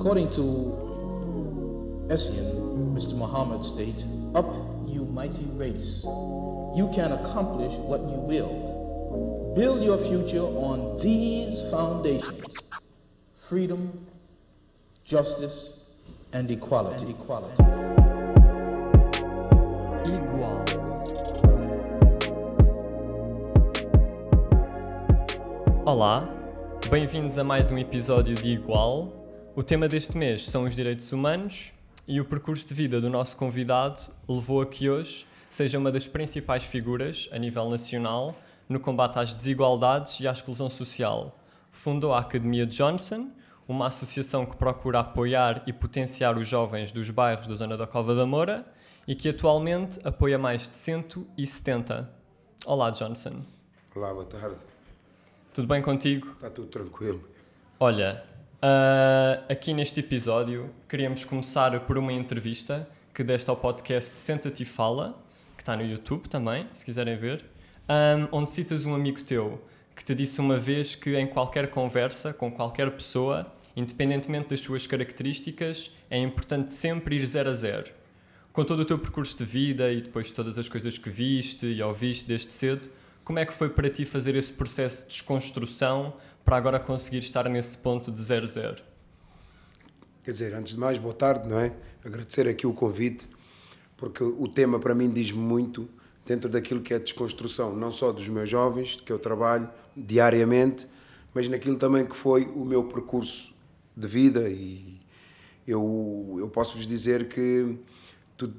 According 0.00 0.30
to 0.30 0.40
Essien, 2.08 2.96
Mr. 2.96 3.12
Muhammad 3.18 3.62
states, 3.66 4.02
Up, 4.34 4.48
you 4.88 5.04
mighty 5.04 5.44
race. 5.56 6.00
You 6.74 6.88
can 6.94 7.12
accomplish 7.12 7.76
what 7.84 8.00
you 8.00 8.16
will. 8.24 9.52
Build 9.54 9.84
your 9.84 9.98
future 10.08 10.40
on 10.40 10.96
these 11.02 11.60
foundations 11.70 12.62
freedom, 13.46 14.06
justice, 15.04 15.84
and 16.32 16.50
equality. 16.50 17.04
And 17.04 17.14
equality. 17.20 17.62
Igual. 20.08 20.64
Olá, 25.84 26.26
bem-vindos 26.88 27.36
a 27.36 27.44
mais 27.44 27.70
um 27.70 27.76
episódio 27.76 28.34
de 28.34 28.48
Igual. 28.48 29.19
O 29.60 29.62
tema 29.62 29.86
deste 29.86 30.16
mês 30.16 30.48
são 30.48 30.64
os 30.64 30.74
direitos 30.74 31.12
humanos 31.12 31.70
e 32.08 32.18
o 32.18 32.24
percurso 32.24 32.66
de 32.66 32.72
vida 32.72 32.98
do 32.98 33.10
nosso 33.10 33.36
convidado 33.36 34.00
levou 34.26 34.62
a 34.62 34.66
que 34.66 34.88
hoje 34.88 35.26
seja 35.50 35.76
uma 35.76 35.92
das 35.92 36.06
principais 36.06 36.64
figuras 36.64 37.28
a 37.30 37.36
nível 37.36 37.68
nacional 37.68 38.34
no 38.66 38.80
combate 38.80 39.18
às 39.18 39.34
desigualdades 39.34 40.18
e 40.20 40.26
à 40.26 40.32
exclusão 40.32 40.70
social. 40.70 41.38
Fundou 41.70 42.14
a 42.14 42.20
Academia 42.20 42.64
Johnson, 42.64 43.30
uma 43.68 43.88
associação 43.88 44.46
que 44.46 44.56
procura 44.56 45.00
apoiar 45.00 45.62
e 45.66 45.74
potenciar 45.74 46.38
os 46.38 46.48
jovens 46.48 46.90
dos 46.90 47.10
bairros 47.10 47.46
da 47.46 47.54
zona 47.54 47.76
da 47.76 47.86
Cova 47.86 48.14
da 48.14 48.24
Moura 48.24 48.64
e 49.06 49.14
que 49.14 49.28
atualmente 49.28 50.00
apoia 50.02 50.38
mais 50.38 50.70
de 50.70 50.76
170. 50.76 52.10
Olá, 52.64 52.88
Johnson. 52.88 53.42
Olá, 53.94 54.10
boa 54.10 54.24
tarde. 54.24 54.56
Tudo 55.52 55.68
bem 55.68 55.82
contigo? 55.82 56.30
Está 56.30 56.48
tudo 56.48 56.68
tranquilo. 56.68 57.28
Olha, 57.78 58.24
uh, 58.62 59.44
aqui 59.48 59.72
neste 59.72 60.00
episódio 60.00 60.70
queríamos 60.88 61.24
começar 61.24 61.78
por 61.80 61.98
uma 61.98 62.12
entrevista 62.12 62.88
que 63.12 63.24
deste 63.24 63.50
ao 63.50 63.56
podcast 63.56 64.18
Senta-te 64.18 64.62
e 64.62 64.66
Fala, 64.66 65.18
que 65.56 65.62
está 65.62 65.76
no 65.76 65.84
YouTube 65.84 66.28
também, 66.28 66.66
se 66.72 66.84
quiserem 66.84 67.16
ver, 67.16 67.44
um, 67.88 68.38
onde 68.38 68.50
citas 68.50 68.84
um 68.84 68.94
amigo 68.94 69.22
teu 69.22 69.62
que 69.94 70.04
te 70.04 70.14
disse 70.14 70.40
uma 70.40 70.56
vez 70.56 70.94
que 70.94 71.16
em 71.16 71.26
qualquer 71.26 71.68
conversa 71.68 72.32
com 72.32 72.50
qualquer 72.50 72.90
pessoa, 72.92 73.52
independentemente 73.76 74.48
das 74.48 74.60
suas 74.60 74.86
características, 74.86 75.90
é 76.08 76.18
importante 76.18 76.72
sempre 76.72 77.16
ir 77.16 77.26
zero 77.26 77.50
a 77.50 77.52
zero. 77.52 77.90
Com 78.52 78.64
todo 78.64 78.80
o 78.80 78.84
teu 78.84 78.98
percurso 78.98 79.36
de 79.36 79.44
vida 79.44 79.92
e 79.92 80.00
depois 80.00 80.30
todas 80.30 80.58
as 80.58 80.68
coisas 80.68 80.96
que 80.96 81.10
viste 81.10 81.66
e 81.66 81.82
ouviste 81.82 82.26
desde 82.26 82.52
cedo, 82.52 82.88
como 83.22 83.38
é 83.38 83.44
que 83.44 83.52
foi 83.52 83.68
para 83.68 83.90
ti 83.90 84.04
fazer 84.04 84.34
esse 84.34 84.52
processo 84.52 85.04
de 85.04 85.10
desconstrução 85.10 86.14
para 86.50 86.56
agora 86.56 86.80
conseguir 86.80 87.18
estar 87.18 87.48
nesse 87.48 87.78
ponto 87.78 88.10
de 88.10 88.20
zero 88.20 88.44
zero? 88.44 88.82
Quer 90.24 90.32
dizer, 90.32 90.52
antes 90.52 90.74
de 90.74 90.80
mais, 90.80 90.98
boa 90.98 91.14
tarde, 91.14 91.48
não 91.48 91.56
é? 91.56 91.72
Agradecer 92.04 92.48
aqui 92.48 92.66
o 92.66 92.74
convite, 92.74 93.28
porque 93.96 94.24
o 94.24 94.48
tema 94.48 94.80
para 94.80 94.92
mim 94.92 95.08
diz 95.08 95.30
muito 95.30 95.88
dentro 96.26 96.50
daquilo 96.50 96.80
que 96.80 96.92
é 96.92 96.98
desconstrução, 96.98 97.76
não 97.76 97.92
só 97.92 98.10
dos 98.10 98.28
meus 98.28 98.48
jovens, 98.48 98.96
que 98.96 99.12
eu 99.12 99.18
trabalho 99.20 99.70
diariamente, 99.96 100.88
mas 101.32 101.48
naquilo 101.48 101.76
também 101.76 102.04
que 102.04 102.16
foi 102.16 102.46
o 102.46 102.64
meu 102.64 102.82
percurso 102.82 103.54
de 103.96 104.08
vida 104.08 104.48
e 104.50 105.00
eu, 105.64 106.34
eu 106.36 106.48
posso 106.48 106.76
vos 106.76 106.84
dizer 106.84 107.28
que 107.28 107.78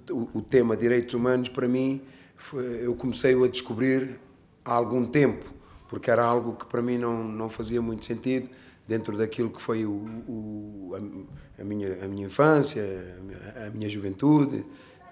o, 0.10 0.38
o 0.40 0.42
tema 0.42 0.78
direitos 0.78 1.14
humanos 1.14 1.50
para 1.50 1.68
mim 1.68 2.02
foi, 2.38 2.86
eu 2.86 2.96
comecei 2.96 3.34
a 3.34 3.48
descobrir 3.50 4.18
há 4.64 4.72
algum 4.72 5.06
tempo, 5.06 5.60
porque 5.92 6.10
era 6.10 6.24
algo 6.24 6.56
que 6.56 6.66
para 6.66 6.82
mim 6.82 6.98
não, 6.98 7.22
não 7.22 7.50
fazia 7.50 7.82
muito 7.82 8.06
sentido 8.06 8.50
dentro 8.88 9.18
daquilo 9.18 9.50
que 9.50 9.62
foi 9.62 9.86
o, 9.86 9.92
o 10.26 10.94
a, 10.96 11.62
a, 11.62 11.66
minha, 11.66 12.02
a 12.02 12.08
minha 12.08 12.28
infância, 12.28 12.82
a 13.68 13.70
minha 13.72 13.90
juventude. 13.90 14.66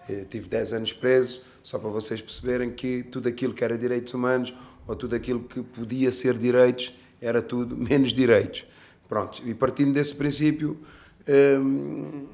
Eu 0.07 0.23
tive 0.23 0.47
10 0.47 0.71
anos 0.71 0.93
preso, 0.93 1.41
só 1.61 1.77
para 1.77 1.89
vocês 1.89 2.21
perceberem 2.21 2.71
que 2.71 3.03
tudo 3.03 3.27
aquilo 3.27 3.53
que 3.53 3.61
era 3.61 3.77
direitos 3.77 4.13
humanos 4.13 4.53
ou 4.87 4.95
tudo 4.95 5.17
aquilo 5.17 5.41
que 5.41 5.61
podia 5.61 6.11
ser 6.11 6.37
direitos 6.37 6.97
era 7.21 7.41
tudo 7.41 7.75
menos 7.77 8.13
direitos. 8.13 8.65
Pronto, 9.09 9.43
e 9.45 9.53
partindo 9.53 9.93
desse 9.93 10.15
princípio, 10.15 10.79
hum, 11.27 12.25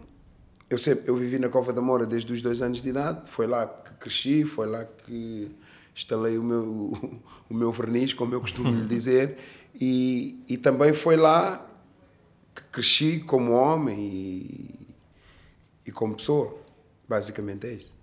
eu, 0.70 0.78
sempre, 0.78 1.10
eu 1.10 1.16
vivi 1.16 1.40
na 1.40 1.50
Cova 1.50 1.74
da 1.74 1.82
Moura 1.82 2.06
desde 2.06 2.32
os 2.32 2.44
dois 2.44 2.62
anos 2.62 2.80
de 2.80 2.90
idade, 2.90 3.22
foi 3.26 3.48
lá 3.48 3.66
que 3.66 3.94
cresci, 3.96 4.46
foi 4.46 4.68
lá 4.68 4.86
que 4.86 5.50
instalei 5.96 6.38
o 6.38 6.44
meu, 6.44 6.64
o 7.50 7.54
meu 7.54 7.72
verniz, 7.72 8.14
como 8.14 8.34
eu 8.34 8.42
costumo 8.42 8.70
lhe 8.70 8.86
dizer, 8.86 9.38
e, 9.74 10.44
e 10.48 10.58
também 10.58 10.94
foi 10.94 11.16
lá 11.16 11.66
que 12.54 12.62
cresci 12.64 13.20
como 13.20 13.52
homem 13.52 14.00
e, 14.00 14.88
e 15.88 15.92
como 15.92 16.16
pessoa. 16.16 16.58
Basicamente 17.08 17.68
é 17.68 17.74
isso. 17.74 17.94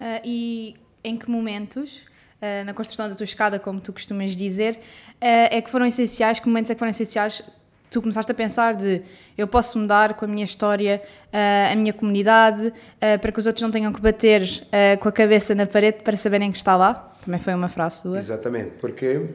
Uh, 0.00 0.20
e 0.24 0.76
em 1.02 1.16
que 1.16 1.30
momentos, 1.30 2.06
uh, 2.40 2.64
na 2.64 2.74
construção 2.74 3.08
da 3.08 3.14
tua 3.14 3.24
escada, 3.24 3.58
como 3.58 3.80
tu 3.80 3.92
costumas 3.92 4.34
dizer, 4.34 4.76
uh, 4.76 4.78
é 5.20 5.60
que 5.62 5.70
foram 5.70 5.86
essenciais, 5.86 6.40
que 6.40 6.48
momentos 6.48 6.70
é 6.70 6.74
que 6.74 6.78
foram 6.78 6.90
essenciais 6.90 7.42
tu 7.90 8.00
começaste 8.00 8.30
a 8.30 8.34
pensar 8.34 8.74
de 8.74 9.02
eu 9.36 9.46
posso 9.46 9.78
mudar 9.78 10.14
com 10.14 10.24
a 10.24 10.28
minha 10.28 10.44
história 10.44 11.02
uh, 11.26 11.72
a 11.72 11.76
minha 11.76 11.92
comunidade 11.92 12.68
uh, 12.68 13.18
para 13.20 13.32
que 13.32 13.38
os 13.38 13.46
outros 13.46 13.62
não 13.62 13.70
tenham 13.70 13.92
que 13.92 14.00
bater 14.00 14.42
uh, 14.42 14.98
com 14.98 15.08
a 15.08 15.12
cabeça 15.12 15.54
na 15.54 15.66
parede 15.66 16.02
para 16.02 16.16
saberem 16.16 16.50
que 16.50 16.58
está 16.58 16.76
lá? 16.76 17.16
Também 17.24 17.40
foi 17.40 17.54
uma 17.54 17.68
frase 17.68 18.02
sua. 18.02 18.18
Exatamente, 18.18 18.72
porque 18.80 19.30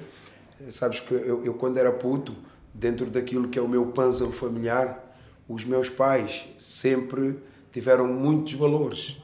sabes 0.70 1.00
que 1.00 1.14
eu, 1.14 1.44
eu 1.44 1.54
quando 1.54 1.78
era 1.78 1.92
puto, 1.92 2.36
dentro 2.74 3.06
daquilo 3.08 3.48
que 3.48 3.60
é 3.60 3.62
o 3.62 3.68
meu 3.68 3.88
puzzle 3.88 4.32
familiar, 4.32 5.00
os 5.48 5.64
meus 5.66 5.90
pais 5.90 6.46
sempre 6.58 7.38
tiveram 7.72 8.08
muitos 8.08 8.54
valores 8.54 9.18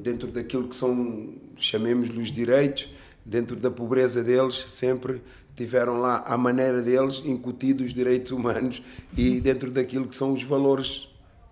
dentro 0.00 0.28
daquilo 0.28 0.68
que 0.68 0.74
são, 0.74 1.34
chamemos-lhes 1.56 2.28
direitos, 2.28 2.88
dentro 3.24 3.56
da 3.56 3.70
pobreza 3.70 4.24
deles, 4.24 4.54
sempre 4.68 5.22
tiveram 5.60 6.00
lá, 6.00 6.24
à 6.26 6.38
maneira 6.38 6.80
deles, 6.80 7.20
incutido 7.22 7.84
os 7.84 7.92
direitos 7.92 8.32
humanos 8.32 8.82
e 9.14 9.38
dentro 9.42 9.70
daquilo 9.70 10.08
que 10.08 10.16
são 10.16 10.32
os 10.32 10.42
valores 10.42 11.06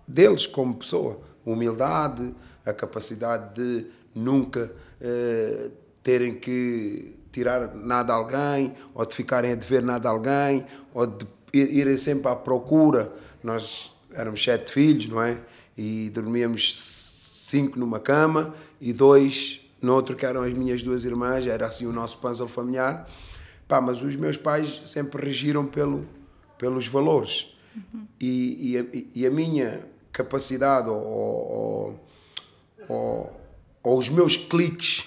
deles 0.07 0.47
como 0.47 0.73
pessoa. 0.73 1.19
Humildade, 1.45 2.33
a 2.65 2.73
capacidade 2.73 3.53
de 3.53 3.85
nunca 4.15 4.73
eh, 4.99 5.69
terem 6.01 6.33
que 6.33 7.13
tirar 7.31 7.75
nada 7.75 8.11
a 8.11 8.15
alguém, 8.15 8.73
ou 8.95 9.05
de 9.05 9.13
ficarem 9.13 9.51
a 9.51 9.55
dever 9.55 9.83
nada 9.83 10.09
a 10.09 10.11
alguém, 10.11 10.65
ou 10.91 11.05
de 11.05 11.27
irem 11.53 11.95
sempre 11.95 12.31
à 12.31 12.35
procura. 12.35 13.13
Nós 13.43 13.91
éramos 14.11 14.43
sete 14.43 14.71
filhos, 14.71 15.07
não 15.07 15.21
é? 15.21 15.37
E 15.77 16.09
dormíamos 16.09 16.73
cinco 17.47 17.77
numa 17.77 17.99
cama 17.99 18.55
e 18.81 18.91
dois 18.91 19.61
no 19.79 19.93
outro, 19.93 20.15
que 20.15 20.25
eram 20.25 20.41
as 20.41 20.53
minhas 20.53 20.81
duas 20.81 21.05
irmãs, 21.05 21.45
era 21.45 21.67
assim 21.67 21.85
o 21.85 21.93
nosso 21.93 22.17
puzzle 22.17 22.47
familiar 22.47 23.07
Pá, 23.69 23.79
mas 23.79 24.01
os 24.01 24.15
meus 24.15 24.35
pais 24.35 24.81
sempre 24.83 25.23
regiram 25.23 25.63
pelo, 25.63 26.07
pelos 26.57 26.87
valores. 26.87 27.55
Uhum. 27.75 28.07
E, 28.19 28.71
e, 28.71 28.77
a, 28.79 28.85
e, 29.13 29.27
a, 29.27 29.29
minha 29.29 29.85
capacidade 30.11 30.89
ou, 30.89 32.01
ou, 32.87 33.41
ou, 33.83 33.97
os 33.99 34.09
meus 34.09 34.35
cliques 34.35 35.05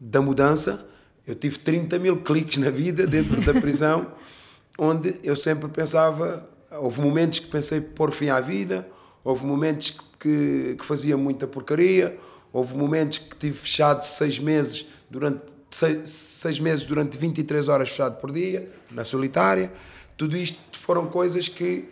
da 0.00 0.20
mudança, 0.20 0.84
eu 1.24 1.36
tive 1.36 1.60
30 1.60 2.00
mil 2.00 2.16
cliques 2.16 2.56
na 2.56 2.68
vida 2.68 3.06
dentro 3.06 3.40
da 3.42 3.54
prisão, 3.60 4.10
onde 4.76 5.14
eu 5.22 5.36
sempre 5.36 5.68
pensava, 5.68 6.50
houve 6.72 7.00
momentos 7.00 7.38
que 7.38 7.46
pensei 7.46 7.80
pôr 7.80 8.10
fim 8.10 8.28
à 8.28 8.40
vida, 8.40 8.88
houve 9.22 9.46
momentos 9.46 9.96
que, 10.18 10.74
que 10.76 10.84
fazia 10.84 11.16
muita 11.16 11.46
porcaria, 11.46 12.18
houve 12.52 12.76
momentos 12.76 13.18
que 13.18 13.36
tive 13.36 13.56
fechado 13.56 14.04
seis 14.04 14.36
meses 14.40 14.88
durante 15.08 15.59
seis, 15.70 16.08
seis 16.08 16.58
meses 16.58 16.84
durante 16.84 17.16
23 17.16 17.68
horas 17.68 17.88
fechado 17.88 18.20
por 18.20 18.32
dia, 18.32 18.70
na 18.90 19.04
solitária. 19.04 19.72
Tudo 20.16 20.36
isto 20.36 20.78
foram 20.78 21.06
coisas 21.06 21.48
que 21.48 21.88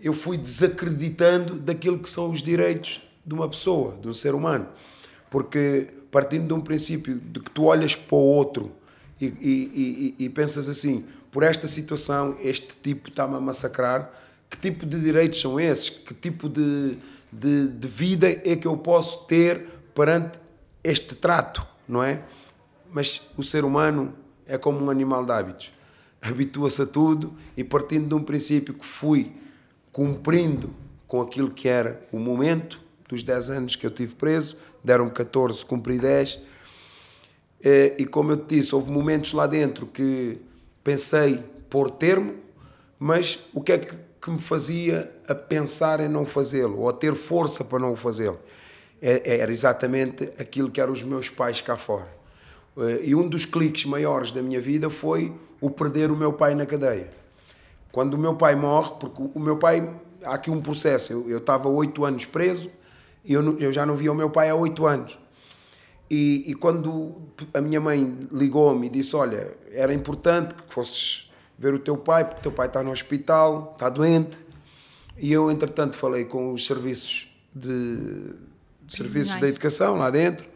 eu 0.00 0.12
fui 0.12 0.36
desacreditando 0.36 1.54
daquilo 1.54 1.98
que 1.98 2.08
são 2.08 2.30
os 2.30 2.42
direitos 2.42 3.00
de 3.24 3.34
uma 3.34 3.48
pessoa, 3.48 3.96
de 4.00 4.08
um 4.08 4.14
ser 4.14 4.34
humano. 4.34 4.66
Porque 5.30 5.88
partindo 6.10 6.46
de 6.46 6.52
um 6.52 6.60
princípio 6.60 7.14
de 7.16 7.40
que 7.40 7.50
tu 7.50 7.64
olhas 7.64 7.94
para 7.94 8.16
o 8.16 8.20
outro 8.20 8.70
e, 9.20 9.26
e, 9.26 10.14
e, 10.18 10.24
e 10.26 10.28
pensas 10.28 10.68
assim, 10.68 11.06
por 11.30 11.42
esta 11.42 11.66
situação, 11.66 12.36
este 12.40 12.76
tipo 12.82 13.08
está-me 13.08 13.36
a 13.36 13.40
massacrar, 13.40 14.12
que 14.50 14.58
tipo 14.58 14.84
de 14.84 15.00
direitos 15.00 15.40
são 15.40 15.58
esses? 15.58 15.88
Que 15.88 16.12
tipo 16.12 16.48
de, 16.48 16.98
de, 17.32 17.68
de 17.68 17.88
vida 17.88 18.28
é 18.28 18.54
que 18.54 18.66
eu 18.66 18.76
posso 18.76 19.24
ter 19.26 19.66
perante 19.94 20.38
este 20.84 21.14
trato, 21.14 21.66
não 21.88 22.02
é? 22.02 22.22
Mas 22.92 23.22
o 23.36 23.42
ser 23.42 23.64
humano 23.64 24.14
é 24.46 24.58
como 24.58 24.84
um 24.84 24.90
animal 24.90 25.24
de 25.24 25.32
hábitos. 25.32 25.72
Habitua-se 26.20 26.82
a 26.82 26.86
tudo 26.86 27.34
e 27.56 27.64
partindo 27.64 28.08
de 28.08 28.14
um 28.14 28.22
princípio 28.22 28.74
que 28.74 28.84
fui 28.84 29.32
cumprindo 29.90 30.70
com 31.08 31.20
aquilo 31.20 31.50
que 31.50 31.68
era 31.68 32.06
o 32.12 32.18
momento 32.18 32.80
dos 33.08 33.22
10 33.22 33.50
anos 33.50 33.76
que 33.76 33.86
eu 33.86 33.90
tive 33.90 34.14
preso, 34.14 34.56
deram-me 34.82 35.10
14, 35.10 35.64
cumpri 35.64 35.98
10. 35.98 36.40
Eh, 37.62 37.96
e 37.98 38.06
como 38.06 38.32
eu 38.32 38.36
te 38.36 38.56
disse, 38.56 38.74
houve 38.74 38.90
momentos 38.90 39.32
lá 39.32 39.46
dentro 39.46 39.86
que 39.86 40.38
pensei 40.82 41.42
pôr 41.68 41.90
termo, 41.90 42.34
mas 42.98 43.40
o 43.52 43.60
que 43.60 43.72
é 43.72 43.78
que 43.78 44.30
me 44.30 44.38
fazia 44.38 45.12
a 45.26 45.34
pensar 45.34 46.00
em 46.00 46.08
não 46.08 46.24
fazê-lo 46.24 46.78
ou 46.78 46.88
a 46.88 46.92
ter 46.92 47.14
força 47.14 47.64
para 47.64 47.80
não 47.80 47.92
o 47.92 47.96
fazê-lo. 47.96 48.38
É, 49.00 49.40
era 49.40 49.50
exatamente 49.50 50.30
aquilo 50.38 50.70
que 50.70 50.80
eram 50.80 50.92
os 50.92 51.02
meus 51.02 51.28
pais 51.28 51.60
cá 51.60 51.76
fora. 51.76 52.21
Eh, 52.76 53.00
e 53.04 53.14
um 53.14 53.28
dos 53.28 53.44
cliques 53.44 53.84
maiores 53.84 54.32
da 54.32 54.42
minha 54.42 54.60
vida 54.60 54.88
foi 54.88 55.32
o 55.60 55.70
perder 55.70 56.10
o 56.10 56.16
meu 56.16 56.32
pai 56.32 56.54
na 56.54 56.66
cadeia. 56.66 57.12
Quando 57.90 58.14
o 58.14 58.18
meu 58.18 58.34
pai 58.34 58.54
morre, 58.54 58.92
porque 58.98 59.22
o 59.34 59.38
meu 59.38 59.56
pai, 59.56 59.88
há 60.24 60.34
aqui 60.34 60.50
um 60.50 60.60
processo, 60.60 61.12
eu, 61.12 61.28
eu 61.28 61.38
estava 61.38 61.68
oito 61.68 62.04
anos 62.04 62.24
preso 62.24 62.70
e 63.24 63.32
eu, 63.34 63.58
eu 63.58 63.72
já 63.72 63.84
não 63.84 63.96
via 63.96 64.10
o 64.10 64.14
meu 64.14 64.30
pai 64.30 64.48
há 64.48 64.54
oito 64.54 64.86
anos. 64.86 65.18
E, 66.10 66.44
e, 66.46 66.54
quando 66.54 67.14
a 67.54 67.60
minha 67.60 67.80
mãe 67.80 68.18
ligou-me 68.30 68.86
e 68.86 68.90
disse: 68.90 69.16
Olha, 69.16 69.50
era 69.70 69.94
importante 69.94 70.54
que 70.54 70.62
fosses 70.74 71.32
ver 71.58 71.72
o 71.72 71.78
teu 71.78 71.96
pai, 71.96 72.24
porque 72.24 72.40
o 72.40 72.42
teu 72.42 72.52
pai 72.52 72.66
está 72.66 72.82
no 72.82 72.90
hospital, 72.90 73.70
está 73.72 73.88
doente. 73.88 74.38
E 75.16 75.32
eu, 75.32 75.50
entretanto, 75.50 75.96
falei 75.96 76.26
com 76.26 76.52
os 76.52 76.66
serviços 76.66 77.34
de, 77.54 78.34
de 78.82 78.94
serviços 78.94 79.36
da 79.36 79.48
educação 79.48 79.96
lá 79.96 80.10
dentro 80.10 80.51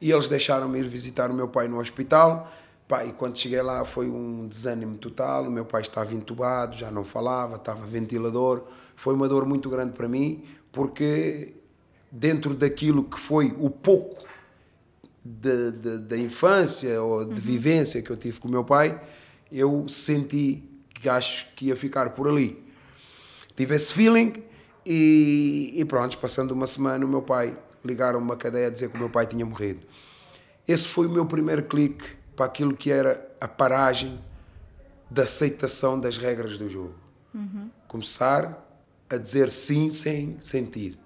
e 0.00 0.12
eles 0.12 0.28
deixaram-me 0.28 0.78
ir 0.78 0.88
visitar 0.88 1.30
o 1.30 1.34
meu 1.34 1.48
pai 1.48 1.68
no 1.68 1.80
hospital. 1.80 2.50
Pá, 2.86 3.04
e 3.04 3.12
quando 3.12 3.38
cheguei 3.38 3.60
lá 3.60 3.84
foi 3.84 4.08
um 4.08 4.46
desânimo 4.46 4.96
total. 4.96 5.44
O 5.44 5.50
meu 5.50 5.64
pai 5.64 5.82
estava 5.82 6.14
entubado, 6.14 6.76
já 6.76 6.90
não 6.90 7.04
falava, 7.04 7.56
estava 7.56 7.86
ventilador. 7.86 8.62
Foi 8.96 9.14
uma 9.14 9.28
dor 9.28 9.44
muito 9.44 9.68
grande 9.68 9.92
para 9.92 10.08
mim, 10.08 10.44
porque 10.72 11.54
dentro 12.10 12.54
daquilo 12.54 13.04
que 13.04 13.18
foi 13.18 13.54
o 13.58 13.68
pouco 13.68 14.26
da 15.24 16.16
infância 16.16 17.02
ou 17.02 17.24
de 17.24 17.32
uhum. 17.32 17.36
vivência 17.36 18.00
que 18.00 18.10
eu 18.10 18.16
tive 18.16 18.40
com 18.40 18.48
o 18.48 18.50
meu 18.50 18.64
pai, 18.64 18.98
eu 19.52 19.86
senti 19.88 20.62
que 20.94 21.08
acho 21.08 21.52
que 21.54 21.66
ia 21.66 21.76
ficar 21.76 22.10
por 22.10 22.28
ali. 22.28 22.62
Tive 23.54 23.74
esse 23.74 23.92
feeling 23.92 24.42
e, 24.86 25.72
e 25.74 25.84
pronto, 25.84 26.16
passando 26.18 26.52
uma 26.52 26.66
semana, 26.66 27.04
o 27.04 27.08
meu 27.08 27.20
pai 27.22 27.56
ligaram 27.88 28.18
uma 28.18 28.36
cadeia 28.36 28.68
a 28.68 28.70
dizer 28.70 28.90
que 28.90 28.96
o 28.96 28.98
meu 28.98 29.10
pai 29.10 29.26
tinha 29.26 29.44
morrido. 29.44 29.80
Esse 30.66 30.86
foi 30.86 31.06
o 31.06 31.10
meu 31.10 31.24
primeiro 31.24 31.62
clique 31.64 32.04
para 32.36 32.46
aquilo 32.46 32.76
que 32.76 32.90
era 32.90 33.26
a 33.40 33.48
paragem 33.48 34.20
da 35.10 35.22
aceitação 35.22 35.98
das 35.98 36.18
regras 36.18 36.58
do 36.58 36.68
jogo. 36.68 36.94
Uhum. 37.34 37.70
Começar 37.88 38.64
a 39.08 39.16
dizer 39.16 39.50
sim 39.50 39.90
sem 39.90 40.36
sentir. 40.40 40.98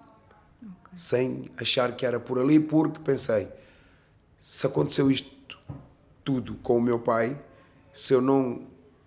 Okay. 0.60 0.96
Sem 0.96 1.50
achar 1.56 1.94
que 1.94 2.04
era 2.04 2.18
por 2.18 2.38
ali, 2.38 2.58
porque 2.58 2.98
pensei, 2.98 3.48
se 4.40 4.66
aconteceu 4.66 5.10
isto 5.10 5.58
tudo 6.24 6.54
com 6.56 6.76
o 6.76 6.82
meu 6.82 6.98
pai, 6.98 7.40
se 7.92 8.12
eu 8.12 8.20
não 8.20 8.66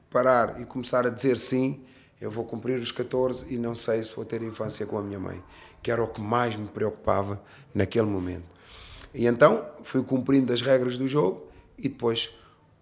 parar 0.10 0.62
e 0.62 0.66
começar 0.66 1.06
a 1.06 1.10
dizer 1.10 1.38
sim, 1.38 1.84
eu 2.22 2.32
vou 2.32 2.46
cumprir 2.46 2.80
os 2.80 2.92
14 2.92 3.54
e 3.54 3.58
não 3.58 3.76
sei 3.76 4.02
se 4.02 4.16
vou 4.16 4.24
ter 4.24 4.42
infância 4.42 4.86
com 4.86 4.98
a 4.98 5.02
minha 5.02 5.20
mãe, 5.20 5.44
que 5.86 5.92
era 5.92 6.04
o 6.04 6.08
que 6.08 6.20
mais 6.20 6.56
me 6.56 6.68
preocupava 6.68 7.40
naquele 7.72 8.08
momento. 8.08 8.46
E 9.14 9.28
então 9.28 9.64
fui 9.84 10.02
cumprindo 10.02 10.52
as 10.52 10.60
regras 10.60 10.98
do 10.98 11.08
jogo 11.08 11.46
e 11.78 11.84
depois, 11.84 12.36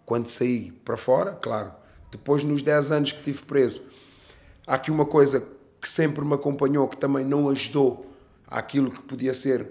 quando 0.05 0.29
saí 0.29 0.71
para 0.85 0.95
fora, 0.95 1.33
claro, 1.33 1.73
depois 2.09 2.45
nos 2.45 2.61
10 2.61 2.91
anos 2.93 3.11
que 3.11 3.17
estive 3.17 3.43
preso, 3.43 3.81
há 4.65 4.75
aqui 4.75 4.89
uma 4.89 5.05
coisa 5.05 5.45
que 5.81 5.89
sempre 5.89 6.23
me 6.23 6.33
acompanhou, 6.33 6.87
que 6.87 6.95
também 6.95 7.25
não 7.25 7.49
ajudou 7.49 8.09
àquilo 8.47 8.89
que 8.89 9.01
podia 9.01 9.33
ser 9.33 9.67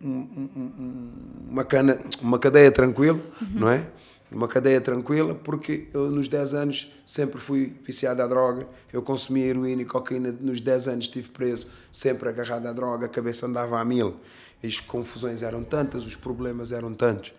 uma, 0.00 1.64
cana, 1.64 2.00
uma 2.22 2.38
cadeia 2.38 2.72
tranquila, 2.72 3.20
uhum. 3.42 3.48
não 3.60 3.68
é? 3.68 3.86
Uma 4.30 4.48
cadeia 4.48 4.80
tranquila, 4.80 5.34
porque 5.34 5.88
eu 5.92 6.10
nos 6.10 6.28
10 6.28 6.54
anos 6.54 6.92
sempre 7.04 7.40
fui 7.40 7.74
viciado 7.84 8.22
à 8.22 8.26
droga, 8.26 8.66
eu 8.92 9.02
consumia 9.02 9.46
heroína 9.46 9.82
e 9.82 9.84
cocaína, 9.84 10.32
nos 10.32 10.60
10 10.60 10.88
anos 10.88 11.04
estive 11.04 11.30
preso, 11.30 11.68
sempre 11.92 12.28
agarrado 12.28 12.66
à 12.66 12.72
droga, 12.72 13.06
a 13.06 13.08
cabeça 13.08 13.46
andava 13.46 13.78
a 13.78 13.84
mil, 13.84 14.16
as 14.62 14.80
confusões 14.80 15.42
eram 15.42 15.62
tantas, 15.62 16.04
os 16.04 16.16
problemas 16.16 16.72
eram 16.72 16.94
tantos, 16.94 17.32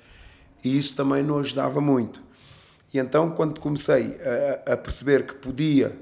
e 0.63 0.77
isso 0.77 0.95
também 0.95 1.23
não 1.23 1.39
ajudava 1.39 1.81
muito. 1.81 2.21
E 2.93 2.97
então, 2.97 3.31
quando 3.31 3.59
comecei 3.59 4.17
a, 4.65 4.73
a 4.73 4.77
perceber 4.77 5.25
que 5.25 5.33
podia, 5.33 5.97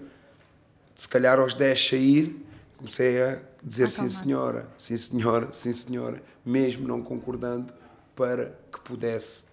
se 0.95 1.09
calhar 1.09 1.39
aos 1.39 1.53
10 1.53 1.89
sair, 1.89 2.45
comecei 2.77 3.21
a 3.21 3.39
dizer 3.63 3.89
sim 3.89 4.09
senhora, 4.09 4.67
sim 4.77 4.97
senhora, 4.97 5.47
sim 5.51 5.73
senhora, 5.73 6.21
mesmo 6.45 6.87
não 6.87 7.01
concordando, 7.01 7.73
para 8.15 8.57
que 8.71 8.79
pudesse 8.81 9.45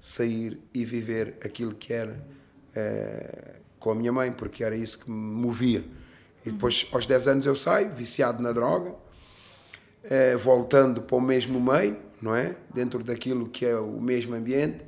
sair 0.00 0.60
e 0.72 0.84
viver 0.84 1.36
aquilo 1.44 1.74
que 1.74 1.92
era 1.92 2.24
eh, 2.74 3.56
com 3.78 3.90
a 3.90 3.94
minha 3.94 4.12
mãe, 4.12 4.32
porque 4.32 4.62
era 4.62 4.76
isso 4.76 5.00
que 5.00 5.10
me 5.10 5.16
movia. 5.16 5.84
E 6.44 6.50
depois, 6.50 6.88
aos 6.92 7.06
10 7.06 7.28
anos, 7.28 7.46
eu 7.46 7.54
saio, 7.54 7.90
viciado 7.92 8.42
na 8.42 8.52
droga, 8.52 8.94
eh, 10.04 10.36
voltando 10.36 11.02
para 11.02 11.16
o 11.16 11.20
mesmo 11.20 11.60
meio, 11.60 11.96
não 12.20 12.34
é? 12.34 12.56
Dentro 12.72 13.02
daquilo 13.02 13.48
que 13.48 13.66
é 13.66 13.76
o 13.76 14.00
mesmo 14.00 14.34
ambiente. 14.34 14.84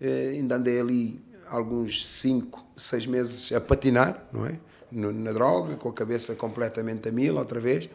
Eh, 0.00 0.30
ainda 0.34 0.56
andei 0.56 0.80
ali 0.80 1.20
alguns 1.48 2.06
5, 2.06 2.64
6 2.76 3.06
meses 3.06 3.52
a 3.52 3.60
patinar, 3.60 4.26
não 4.32 4.46
é? 4.46 4.58
na 4.92 5.32
droga, 5.32 5.76
com 5.76 5.88
a 5.88 5.92
cabeça 5.92 6.34
completamente 6.36 7.08
a 7.08 7.12
mil, 7.12 7.36
outra 7.36 7.60
vez. 7.60 7.90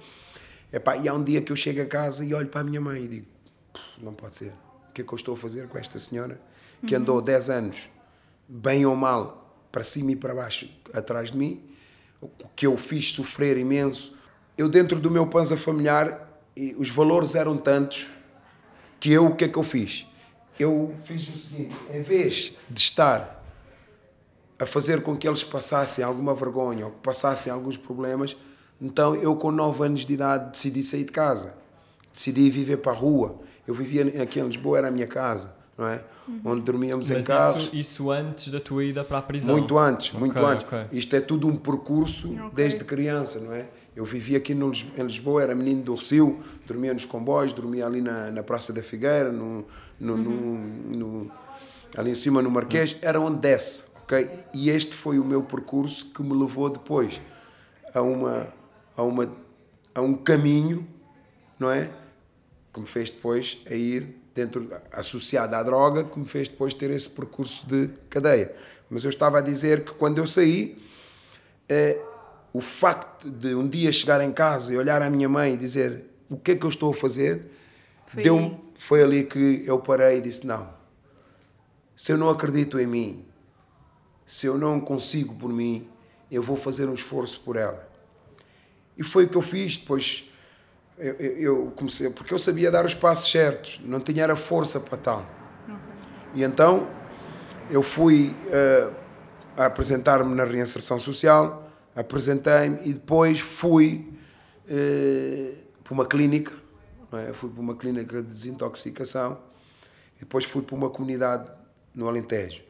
Epá, 0.71 0.97
e 0.97 1.07
há 1.07 1.13
um 1.13 1.23
dia 1.23 1.41
que 1.41 1.51
eu 1.51 1.55
chego 1.55 1.81
a 1.81 1.85
casa 1.85 2.23
e 2.23 2.33
olho 2.33 2.47
para 2.47 2.61
a 2.61 2.63
minha 2.63 2.81
mãe 2.81 3.03
e 3.03 3.07
digo: 3.07 3.27
não 3.97 4.13
pode 4.13 4.35
ser. 4.35 4.53
O 4.89 4.93
que 4.93 5.01
é 5.01 5.05
que 5.05 5.13
eu 5.13 5.15
estou 5.15 5.33
a 5.33 5.37
fazer 5.37 5.67
com 5.67 5.77
esta 5.77 5.97
senhora 5.97 6.39
que 6.85 6.95
andou 6.95 7.21
10 7.21 7.49
anos, 7.49 7.89
bem 8.47 8.85
ou 8.85 8.95
mal, 8.95 9.41
para 9.71 9.83
cima 9.83 10.11
e 10.11 10.15
para 10.15 10.33
baixo, 10.33 10.69
atrás 10.93 11.31
de 11.31 11.37
mim, 11.37 11.61
que 12.55 12.67
eu 12.67 12.77
fiz 12.77 13.13
sofrer 13.13 13.57
imenso. 13.57 14.15
Eu, 14.57 14.67
dentro 14.67 14.99
do 14.99 15.09
meu 15.09 15.27
panza 15.27 15.55
familiar, 15.55 16.27
os 16.77 16.89
valores 16.89 17.35
eram 17.35 17.57
tantos 17.57 18.07
que 18.99 19.11
eu, 19.11 19.27
o 19.27 19.35
que 19.35 19.45
é 19.45 19.47
que 19.47 19.57
eu 19.57 19.63
fiz? 19.63 20.05
Eu 20.59 20.93
fiz 21.05 21.27
o 21.29 21.37
seguinte: 21.37 21.75
em 21.91 22.01
vez 22.01 22.55
de 22.69 22.79
estar 22.79 23.43
a 24.59 24.65
fazer 24.65 25.01
com 25.01 25.17
que 25.17 25.27
eles 25.27 25.43
passassem 25.43 26.03
alguma 26.03 26.35
vergonha 26.35 26.85
ou 26.85 26.91
que 26.91 26.99
passassem 26.99 27.51
alguns 27.51 27.77
problemas, 27.77 28.35
então 28.79 29.15
eu, 29.15 29.35
com 29.35 29.51
9 29.51 29.85
anos 29.85 30.05
de 30.05 30.13
idade, 30.13 30.51
decidi 30.51 30.83
sair 30.83 31.05
de 31.05 31.11
casa. 31.11 31.55
Decidi 32.13 32.49
viver 32.49 32.77
para 32.77 32.91
a 32.91 32.95
rua. 32.95 33.39
Eu 33.65 33.73
vivia 33.73 34.21
aqui 34.21 34.39
em 34.39 34.45
Lisboa, 34.45 34.79
era 34.79 34.87
a 34.89 34.91
minha 34.91 35.07
casa 35.07 35.60
não 35.77 35.87
é? 35.87 36.03
Uhum. 36.27 36.41
Onde 36.45 36.61
dormíamos 36.61 37.09
Mas 37.09 37.25
em 37.25 37.27
carros. 37.27 37.63
Isso, 37.63 37.75
isso 37.75 38.11
antes 38.11 38.49
da 38.49 38.59
tua 38.59 38.83
ida 38.83 39.03
para 39.03 39.17
a 39.17 39.21
prisão? 39.21 39.57
Muito 39.57 39.77
antes, 39.77 40.11
muito 40.13 40.37
okay, 40.37 40.51
antes. 40.51 40.65
Okay. 40.65 40.85
Isto 40.91 41.15
é 41.15 41.21
tudo 41.21 41.47
um 41.47 41.55
percurso 41.55 42.31
okay. 42.31 42.49
desde 42.53 42.83
criança, 42.83 43.39
não 43.39 43.53
é? 43.53 43.67
Eu 43.95 44.05
vivia 44.05 44.37
aqui 44.37 44.53
no, 44.53 44.71
em 44.71 45.03
Lisboa, 45.03 45.43
era 45.43 45.53
menino 45.53 45.83
do 45.83 45.95
Recio, 45.95 46.39
dormia 46.65 46.93
nos 46.93 47.03
comboios, 47.03 47.51
dormia 47.51 47.85
ali 47.85 48.01
na, 48.01 48.31
na 48.31 48.41
Praça 48.41 48.71
da 48.71 48.81
Figueira, 48.81 49.31
no, 49.31 49.65
no, 49.99 50.13
uhum. 50.13 50.83
no, 50.91 50.97
no 50.97 51.31
ali 51.97 52.11
em 52.11 52.15
cima 52.15 52.41
no 52.41 52.49
Marquês, 52.49 52.97
era 53.01 53.19
onde 53.19 53.39
desce, 53.39 53.83
ok? 54.03 54.45
E 54.53 54.69
este 54.69 54.95
foi 54.95 55.19
o 55.19 55.25
meu 55.25 55.43
percurso 55.43 56.05
que 56.13 56.23
me 56.23 56.33
levou 56.33 56.69
depois 56.69 57.19
a, 57.93 58.01
uma, 58.01 58.47
a, 58.95 59.03
uma, 59.03 59.29
a 59.93 60.01
um 60.01 60.13
caminho, 60.13 60.87
não 61.59 61.69
é? 61.69 61.89
Que 62.73 62.79
me 62.79 62.85
fez 62.85 63.09
depois 63.09 63.61
a 63.69 63.73
ir 63.73 64.20
dentro 64.33 64.69
associada 64.91 65.57
à 65.57 65.63
droga 65.63 66.03
que 66.03 66.17
me 66.17 66.25
fez 66.25 66.47
depois 66.47 66.73
ter 66.73 66.89
esse 66.91 67.09
percurso 67.09 67.65
de 67.67 67.89
cadeia. 68.09 68.53
Mas 68.89 69.03
eu 69.03 69.09
estava 69.09 69.39
a 69.39 69.41
dizer 69.41 69.83
que 69.83 69.93
quando 69.93 70.17
eu 70.17 70.27
saí, 70.27 70.77
eh, 71.67 71.99
o 72.53 72.61
facto 72.61 73.29
de 73.29 73.55
um 73.55 73.67
dia 73.67 73.91
chegar 73.91 74.21
em 74.21 74.31
casa 74.31 74.73
e 74.73 74.77
olhar 74.77 75.01
à 75.01 75.09
minha 75.09 75.29
mãe 75.29 75.53
e 75.53 75.57
dizer 75.57 76.05
o 76.29 76.37
que 76.37 76.51
é 76.51 76.55
que 76.55 76.65
eu 76.65 76.69
estou 76.69 76.91
a 76.91 76.93
fazer, 76.93 77.45
foi, 78.05 78.23
deu 78.23 78.59
foi 78.75 79.03
ali 79.03 79.23
que 79.23 79.63
eu 79.65 79.79
parei 79.79 80.17
e 80.17 80.21
disse: 80.21 80.45
não, 80.45 80.73
se 81.95 82.11
eu 82.11 82.17
não 82.17 82.29
acredito 82.29 82.79
em 82.79 82.87
mim, 82.87 83.25
se 84.25 84.47
eu 84.47 84.57
não 84.57 84.79
consigo 84.79 85.35
por 85.35 85.51
mim, 85.51 85.87
eu 86.31 86.41
vou 86.41 86.57
fazer 86.57 86.87
um 86.87 86.93
esforço 86.93 87.41
por 87.41 87.55
ela. 87.55 87.89
E 88.97 89.03
foi 89.03 89.25
o 89.25 89.29
que 89.29 89.37
eu 89.37 89.41
fiz. 89.41 89.77
Depois 89.77 90.30
eu, 90.97 91.13
eu, 91.15 91.73
comecei, 91.75 92.09
porque 92.09 92.33
eu 92.33 92.39
sabia 92.39 92.69
dar 92.69 92.85
os 92.85 92.93
passos 92.93 93.31
certos, 93.31 93.81
não 93.83 93.99
tinha 93.99 94.31
a 94.31 94.35
força 94.35 94.79
para 94.79 94.97
tal. 94.97 95.25
Okay. 95.63 95.75
E 96.35 96.43
então 96.43 96.87
eu 97.69 97.81
fui 97.81 98.35
uh, 98.47 98.93
apresentar-me 99.57 100.35
na 100.35 100.45
reinserção 100.45 100.99
social, 100.99 101.69
apresentei-me 101.95 102.79
e 102.83 102.93
depois 102.93 103.39
fui 103.39 104.13
uh, 104.67 105.57
para 105.83 105.93
uma 105.93 106.05
clínica, 106.05 106.53
é? 107.13 107.33
fui 107.33 107.49
para 107.49 107.61
uma 107.61 107.75
clínica 107.75 108.21
de 108.21 108.27
desintoxicação 108.29 109.39
e 110.17 110.19
depois 110.19 110.45
fui 110.45 110.61
para 110.61 110.75
uma 110.75 110.89
comunidade 110.89 111.49
no 111.95 112.07
Alentejo. 112.07 112.61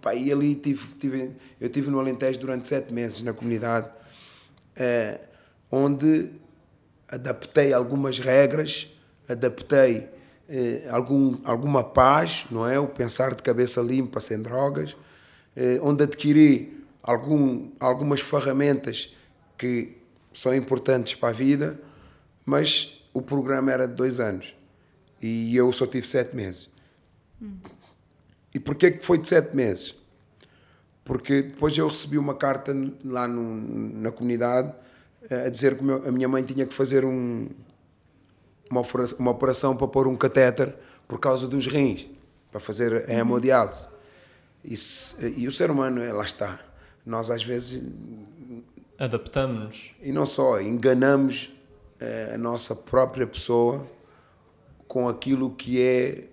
Pá, 0.00 0.14
e 0.14 0.30
ali 0.30 0.54
tive, 0.54 0.86
tive, 0.94 1.32
eu 1.60 1.68
tive 1.68 1.90
no 1.90 1.98
Alentejo 1.98 2.38
durante 2.38 2.68
sete 2.68 2.92
meses 2.92 3.22
na 3.22 3.32
comunidade, 3.32 3.88
uh, 3.88 5.20
onde 5.70 6.30
adaptei 7.08 7.72
algumas 7.72 8.18
regras, 8.18 8.92
adaptei 9.28 10.08
eh, 10.48 10.86
algum, 10.90 11.38
alguma 11.44 11.82
paz, 11.82 12.46
não 12.50 12.66
é? 12.66 12.78
O 12.78 12.86
pensar 12.86 13.34
de 13.34 13.42
cabeça 13.42 13.80
limpa, 13.80 14.20
sem 14.20 14.40
drogas, 14.40 14.96
eh, 15.54 15.78
onde 15.82 16.04
adquiri 16.04 16.84
algum, 17.02 17.70
algumas 17.80 18.20
ferramentas 18.20 19.14
que 19.56 19.96
são 20.32 20.54
importantes 20.54 21.14
para 21.14 21.30
a 21.30 21.32
vida, 21.32 21.80
mas 22.44 23.04
o 23.12 23.22
programa 23.22 23.72
era 23.72 23.88
de 23.88 23.94
dois 23.94 24.20
anos 24.20 24.54
e 25.22 25.56
eu 25.56 25.72
só 25.72 25.86
tive 25.86 26.06
sete 26.06 26.36
meses. 26.36 26.68
E 28.52 28.60
porquê 28.60 28.90
que 28.90 29.04
foi 29.04 29.18
de 29.18 29.28
sete 29.28 29.54
meses? 29.54 29.94
Porque 31.04 31.42
depois 31.42 31.76
eu 31.78 31.88
recebi 31.88 32.18
uma 32.18 32.34
carta 32.34 32.74
lá 33.04 33.26
no, 33.26 33.54
na 34.00 34.10
comunidade 34.10 34.74
a 35.30 35.48
dizer 35.48 35.76
que 35.76 35.84
a 36.08 36.12
minha 36.12 36.28
mãe 36.28 36.42
tinha 36.42 36.66
que 36.66 36.74
fazer 36.74 37.04
um, 37.04 37.48
uma, 38.70 38.80
operação, 38.80 39.18
uma 39.18 39.30
operação 39.30 39.76
para 39.76 39.88
pôr 39.88 40.06
um 40.06 40.16
catéter 40.16 40.74
por 41.08 41.18
causa 41.18 41.46
dos 41.46 41.66
rins, 41.66 42.06
para 42.50 42.60
fazer 42.60 43.08
a 43.08 43.12
hemodiálise. 43.12 43.88
E, 44.64 44.74
e 45.36 45.46
o 45.46 45.52
ser 45.52 45.70
humano, 45.70 46.00
lá 46.12 46.24
está. 46.24 46.60
Nós 47.04 47.30
às 47.30 47.44
vezes. 47.44 47.82
Adaptamos-nos. 48.98 49.94
E 50.02 50.10
não 50.10 50.26
só, 50.26 50.60
enganamos 50.60 51.52
eh, 52.00 52.32
a 52.34 52.38
nossa 52.38 52.74
própria 52.74 53.26
pessoa 53.26 53.86
com 54.88 55.08
aquilo 55.08 55.50
que 55.50 55.80
é. 55.80 56.28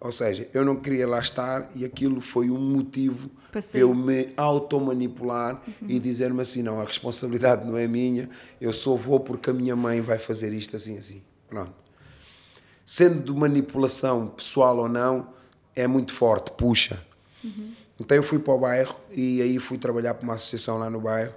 Ou 0.00 0.10
seja, 0.10 0.48
eu 0.54 0.64
não 0.64 0.76
queria 0.76 1.06
lá 1.06 1.20
estar 1.20 1.70
e 1.74 1.84
aquilo 1.84 2.22
foi 2.22 2.50
um 2.50 2.58
motivo 2.58 3.30
para 3.52 3.60
eu 3.74 3.94
me 3.94 4.32
automanipular 4.34 5.62
uhum. 5.66 5.88
e 5.90 5.98
dizer-me 5.98 6.40
assim: 6.40 6.62
não, 6.62 6.80
a 6.80 6.84
responsabilidade 6.84 7.66
não 7.66 7.76
é 7.76 7.86
minha, 7.86 8.30
eu 8.58 8.72
só 8.72 8.96
vou 8.96 9.20
porque 9.20 9.50
a 9.50 9.52
minha 9.52 9.76
mãe 9.76 10.00
vai 10.00 10.18
fazer 10.18 10.54
isto 10.54 10.74
assim, 10.74 10.96
assim. 10.96 11.22
Pronto. 11.46 11.74
Sendo 12.86 13.20
de 13.22 13.38
manipulação 13.38 14.28
pessoal 14.28 14.78
ou 14.78 14.88
não, 14.88 15.28
é 15.76 15.86
muito 15.86 16.14
forte, 16.14 16.50
puxa. 16.52 17.04
Uhum. 17.44 17.74
Então 18.00 18.16
eu 18.16 18.22
fui 18.22 18.38
para 18.38 18.54
o 18.54 18.58
bairro 18.58 18.96
e 19.12 19.42
aí 19.42 19.58
fui 19.58 19.76
trabalhar 19.76 20.14
para 20.14 20.24
uma 20.24 20.34
associação 20.34 20.78
lá 20.78 20.88
no 20.88 21.00
bairro, 21.00 21.34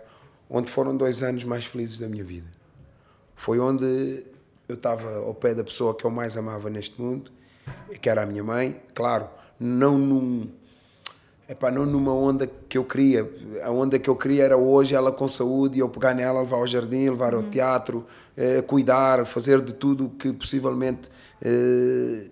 onde 0.49 0.71
foram 0.71 0.95
dois 0.95 1.21
anos 1.21 1.43
mais 1.43 1.65
felizes 1.65 1.99
da 1.99 2.07
minha 2.07 2.23
vida. 2.23 2.47
Foi 3.35 3.59
onde 3.59 4.23
eu 4.69 4.75
estava 4.75 5.17
ao 5.17 5.35
pé 5.35 5.53
da 5.53 5.63
pessoa 5.65 5.93
que 5.93 6.05
eu 6.05 6.09
mais 6.09 6.37
amava 6.37 6.69
neste 6.69 7.01
mundo, 7.01 7.29
que 8.01 8.09
era 8.09 8.23
a 8.23 8.25
minha 8.25 8.43
mãe. 8.43 8.81
Claro, 8.93 9.27
não 9.59 9.97
num. 9.97 10.49
Epá, 11.47 11.69
não 11.69 11.85
numa 11.85 12.13
onda 12.13 12.47
que 12.47 12.77
eu 12.77 12.85
queria. 12.85 13.29
A 13.63 13.69
onda 13.69 13.99
que 13.99 14.09
eu 14.09 14.15
queria 14.15 14.45
era 14.45 14.57
hoje 14.57 14.95
ela 14.95 15.11
com 15.11 15.27
saúde 15.27 15.77
e 15.77 15.79
eu 15.79 15.89
pegar 15.89 16.13
nela, 16.13 16.41
levar 16.41 16.57
ao 16.57 16.67
jardim, 16.67 17.09
levar 17.09 17.33
ao 17.33 17.41
uhum. 17.41 17.49
teatro, 17.49 18.05
eh, 18.35 18.61
cuidar, 18.61 19.25
fazer 19.25 19.61
de 19.61 19.73
tudo 19.73 20.09
que 20.09 20.31
possivelmente 20.31 21.09
eh, 21.41 22.27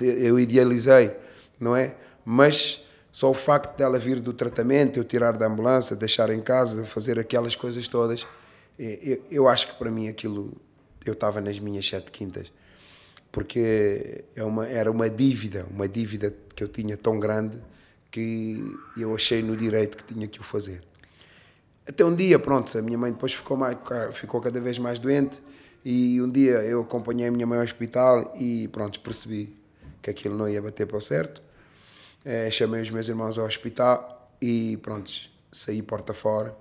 eu 0.00 0.38
idealizei, 0.38 1.12
não 1.58 1.76
é? 1.76 1.94
Mas 2.24 2.84
só 3.12 3.30
o 3.30 3.34
facto 3.34 3.76
dela 3.76 3.98
vir 3.98 4.20
do 4.20 4.32
tratamento, 4.32 4.98
eu 4.98 5.04
tirar 5.04 5.32
da 5.36 5.46
ambulância, 5.46 5.94
deixar 5.94 6.30
em 6.30 6.40
casa, 6.40 6.84
fazer 6.84 7.18
aquelas 7.18 7.54
coisas 7.54 7.86
todas, 7.86 8.26
eu, 8.78 9.22
eu 9.30 9.48
acho 9.48 9.68
que 9.68 9.74
para 9.74 9.90
mim 9.90 10.08
aquilo, 10.08 10.52
eu 11.04 11.12
estava 11.12 11.40
nas 11.40 11.58
minhas 11.58 11.86
sete 11.86 12.10
quintas. 12.10 12.52
Porque 13.30 14.24
é 14.34 14.42
uma, 14.42 14.66
era 14.66 14.90
uma 14.90 15.08
dívida, 15.08 15.66
uma 15.70 15.88
dívida 15.88 16.34
que 16.54 16.64
eu 16.64 16.68
tinha 16.68 16.96
tão 16.96 17.18
grande 17.18 17.60
que 18.10 18.76
eu 18.96 19.14
achei 19.14 19.40
no 19.42 19.56
direito 19.56 19.96
que 19.96 20.04
tinha 20.04 20.26
que 20.26 20.40
o 20.40 20.42
fazer. 20.42 20.82
Até 21.86 22.04
um 22.04 22.14
dia, 22.14 22.38
pronto, 22.38 22.76
a 22.76 22.82
minha 22.82 22.98
mãe 22.98 23.12
depois 23.12 23.32
ficou, 23.32 23.56
mais, 23.56 23.76
ficou 24.14 24.40
cada 24.40 24.60
vez 24.60 24.78
mais 24.78 24.98
doente 24.98 25.40
e 25.84 26.20
um 26.20 26.30
dia 26.30 26.62
eu 26.62 26.82
acompanhei 26.82 27.28
a 27.28 27.30
minha 27.30 27.46
mãe 27.46 27.58
ao 27.58 27.64
hospital 27.64 28.34
e 28.36 28.68
pronto, 28.68 29.00
percebi 29.00 29.54
que 30.02 30.10
aquilo 30.10 30.36
não 30.36 30.48
ia 30.48 30.60
bater 30.60 30.86
para 30.86 30.96
o 30.96 31.00
certo 31.00 31.40
é, 32.24 32.50
chamei 32.50 32.82
os 32.82 32.90
meus 32.90 33.08
irmãos 33.08 33.38
ao 33.38 33.46
hospital 33.46 34.30
e 34.40 34.76
pronto, 34.78 35.10
saí 35.50 35.82
porta 35.82 36.12
fora 36.14 36.56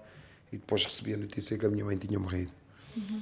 e 0.52 0.58
depois 0.58 0.84
recebi 0.86 1.14
a 1.14 1.18
notícia 1.18 1.58
que 1.58 1.66
a 1.66 1.70
minha 1.70 1.86
mãe 1.86 1.98
tinha 1.98 2.18
morrido. 2.18 2.52
Uhum. 2.96 3.22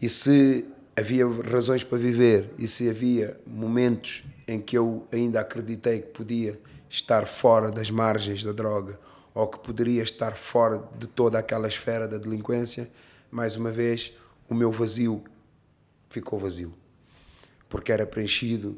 E 0.00 0.08
se 0.08 0.64
havia 0.96 1.26
razões 1.26 1.84
para 1.84 1.98
viver 1.98 2.50
e 2.58 2.66
se 2.66 2.88
havia 2.88 3.38
momentos 3.46 4.24
em 4.46 4.60
que 4.60 4.76
eu 4.76 5.06
ainda 5.12 5.40
acreditei 5.40 6.00
que 6.00 6.08
podia 6.08 6.60
estar 6.88 7.26
fora 7.26 7.70
das 7.70 7.90
margens 7.90 8.42
da 8.42 8.52
droga 8.52 8.98
ou 9.32 9.46
que 9.46 9.58
poderia 9.60 10.02
estar 10.02 10.36
fora 10.36 10.82
de 10.98 11.06
toda 11.06 11.38
aquela 11.38 11.68
esfera 11.68 12.08
da 12.08 12.18
delinquência, 12.18 12.90
mais 13.30 13.54
uma 13.54 13.70
vez 13.70 14.12
o 14.48 14.54
meu 14.54 14.72
vazio 14.72 15.22
ficou 16.08 16.38
vazio, 16.38 16.74
porque 17.68 17.92
era 17.92 18.04
preenchido 18.04 18.76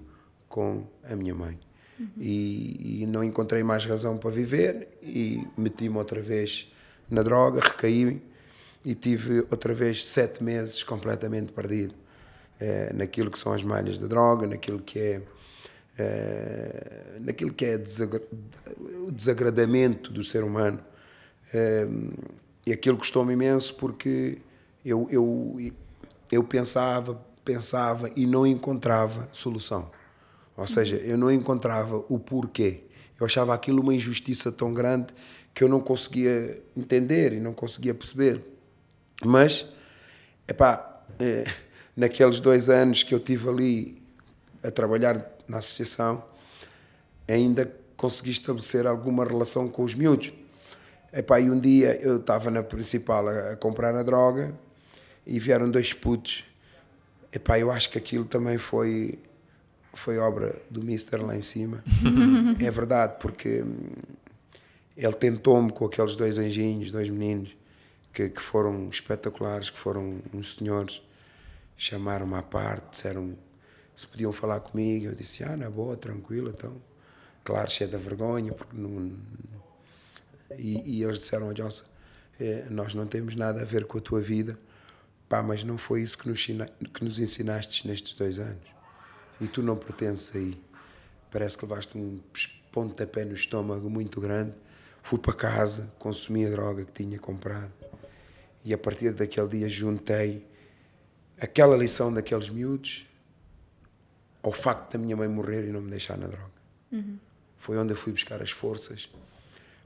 com 0.49 0.87
a 1.02 1.16
minha 1.16 1.35
mãe. 1.35 1.59
Uhum. 1.99 2.09
E, 2.19 3.02
e, 3.02 3.07
não 3.07 3.25
encontrei 3.25 3.62
mais 3.62 3.87
razão 3.87 4.19
para 4.19 4.31
viver 4.31 4.88
e 5.02 5.47
meti-me 5.57 5.97
outra 5.97 6.21
vez 6.21 6.71
na 7.09 7.23
droga, 7.23 7.61
recaí 7.61 8.21
e 8.85 8.95
tive 8.95 9.40
outra 9.50 9.73
vez 9.73 10.04
sete 10.04 10.42
meses 10.42 10.83
completamente 10.83 11.52
perdido 11.52 12.01
é, 12.61 12.92
naquilo 12.92 13.30
que 13.30 13.38
são 13.38 13.52
as 13.52 13.62
malhas 13.62 13.99
da 13.99 14.06
droga, 14.06 14.47
naquilo 14.47 14.80
que 14.80 14.99
é, 14.99 15.23
é 15.99 17.16
naquilo 17.21 17.52
que 17.52 17.64
é 17.64 17.78
desagra 17.78 18.23
o 19.06 19.11
desagradamento 19.11 20.12
do 20.12 20.23
ser 20.23 20.44
humano. 20.44 20.80
É, 21.52 21.88
e 22.64 22.73
aquilo 22.73 22.97
custou-me 22.97 23.32
imenso 23.32 23.75
porque 23.75 24.38
eu, 24.85 25.09
eu, 25.11 25.73
eu 26.30 26.44
pensava, 26.44 27.21
pensava 27.44 28.11
e 28.14 28.26
não 28.26 28.47
encontrava 28.47 29.28
solução. 29.32 29.90
Ou 30.56 30.66
seja, 30.66 30.97
eu 30.97 31.16
não 31.16 31.30
encontrava 31.30 32.04
o 32.09 32.18
porquê. 32.18 32.85
Eu 33.18 33.26
achava 33.26 33.54
aquilo 33.54 33.82
uma 33.82 33.94
injustiça 33.94 34.52
tão 34.52 34.73
grande 34.73 35.14
que 35.54 35.62
eu 35.64 35.68
não 35.68 35.80
conseguia 35.80 36.62
entender 36.76 37.32
e 37.32 37.40
não 37.40 37.52
conseguia 37.52 37.94
perceber. 37.94 38.42
Mas, 39.25 39.66
epá, 40.49 41.04
é, 41.18 41.44
naqueles 41.96 42.40
dois 42.40 42.68
anos 42.70 43.02
que 43.02 43.14
eu 43.14 43.20
tive 43.20 43.49
ali 43.49 44.02
a 44.62 44.70
trabalhar 44.70 45.25
na 45.49 45.58
associação, 45.58 46.25
ainda 47.28 47.70
consegui 47.96 48.30
estabelecer 48.30 48.87
alguma 48.87 49.25
relação 49.25 49.68
com 49.68 49.84
os 49.84 49.94
miúdos. 49.94 50.32
Epá, 51.12 51.38
e 51.40 51.50
um 51.50 51.61
dia 51.61 52.00
eu 52.00 52.16
estava 52.16 52.50
na 52.50 52.62
principal 52.62 53.28
a, 53.28 53.52
a, 53.52 53.56
comprar 53.56 53.94
a 53.94 54.02
droga 54.02 54.54
e 55.26 55.38
vieram 55.38 55.70
dois 55.70 55.92
putos. 55.92 56.44
Epá, 57.32 57.58
eu 57.58 57.70
acho 57.70 57.90
que 57.90 57.99
aquilo 57.99 58.25
também 58.25 58.58
foi 58.58 59.18
foi 59.94 60.16
obra 60.18 60.56
do 60.70 60.82
Mister 60.82 61.22
lá 61.25 61.37
em 61.37 61.42
cima. 61.42 61.84
é 62.58 62.70
verdade, 62.70 63.16
porque 63.20 63.62
hum, 63.62 63.90
ele 64.96 65.12
tentou-me 65.12 65.70
com 65.70 65.84
aqueles 65.84 66.16
dois 66.16 66.38
anjinhos, 66.38 66.90
dois 66.90 67.11
meninos, 67.11 67.54
que, 68.12 68.28
que 68.30 68.40
foram 68.40 68.88
espetaculares, 68.88 69.70
que 69.70 69.78
foram 69.78 70.20
uns 70.32 70.56
senhores, 70.56 71.02
chamaram-me 71.76 72.35
à 72.35 72.43
parte, 72.43 72.91
disseram 72.93 73.37
se 73.95 74.07
podiam 74.07 74.33
falar 74.33 74.61
comigo. 74.61 75.07
Eu 75.07 75.14
disse, 75.14 75.45
ah, 75.45 75.57
na 75.57 75.71
boa, 75.71 75.97
tranquilo, 75.97 76.50
então. 76.50 76.81
Claro, 77.45 77.71
cheio 77.71 77.91
da 77.91 77.99
vergonha, 77.99 78.52
porque 78.52 78.76
não. 78.76 79.12
E, 80.57 80.99
e 80.99 81.02
eles 81.02 81.19
disseram, 81.19 81.49
oh, 81.49 81.55
Jossa, 81.55 81.85
eh, 82.38 82.67
nós 82.71 82.95
não 82.95 83.07
temos 83.07 83.35
nada 83.37 83.62
a 83.62 83.64
ver 83.64 83.85
com 83.85 83.99
a 83.99 84.00
tua 84.00 84.21
vida, 84.21 84.59
pá, 85.29 85.43
mas 85.43 85.64
não 85.64 85.79
foi 85.79 86.02
isso 86.02 86.19
que 86.19 86.29
nos, 86.29 86.45
que 86.45 87.05
nos 87.05 87.19
ensinaste 87.19 87.87
nestes 87.88 88.14
dois 88.14 88.38
anos 88.38 88.73
e 89.41 89.49
tu 89.49 89.62
não 89.62 89.76
pertences 89.76 90.35
aí. 90.37 90.61
Parece 91.31 91.57
que 91.57 91.64
levaste 91.64 91.97
um 91.97 92.21
pontapé 92.71 93.25
no 93.25 93.35
estômago 93.35 93.88
muito 93.88 94.21
grande. 94.21 94.55
Fui 95.02 95.19
para 95.19 95.33
casa, 95.33 95.93
consumi 95.99 96.47
a 96.47 96.50
droga 96.50 96.85
que 96.85 96.93
tinha 96.93 97.19
comprado 97.19 97.73
e 98.64 98.73
a 98.73 98.79
partir 98.79 99.12
daquele 99.12 99.49
dia 99.49 99.69
juntei 99.69 100.47
aquela 101.40 101.76
lição 101.76 102.12
daqueles 102.12 102.48
miúdos 102.48 103.06
ao 104.42 104.52
facto 104.52 104.92
da 104.92 104.98
minha 104.98 105.16
mãe 105.16 105.28
morrer 105.28 105.68
e 105.68 105.72
não 105.72 105.80
me 105.80 105.90
deixar 105.90 106.18
na 106.18 106.26
droga. 106.26 106.52
Uhum. 106.90 107.18
Foi 107.56 107.78
onde 107.78 107.92
eu 107.92 107.96
fui 107.96 108.12
buscar 108.12 108.42
as 108.42 108.50
forças 108.50 109.08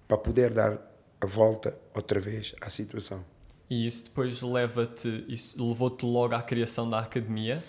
para 0.08 0.16
poder 0.16 0.52
dar 0.52 0.80
a 1.20 1.26
volta 1.26 1.78
outra 1.94 2.18
vez 2.20 2.54
à 2.60 2.70
situação. 2.70 3.24
E 3.68 3.86
isso 3.86 4.04
depois 4.04 4.40
leva-te, 4.42 5.24
isso 5.28 5.62
levou-te 5.66 6.06
logo 6.06 6.34
à 6.34 6.42
criação 6.42 6.88
da 6.88 7.00
academia? 7.00 7.62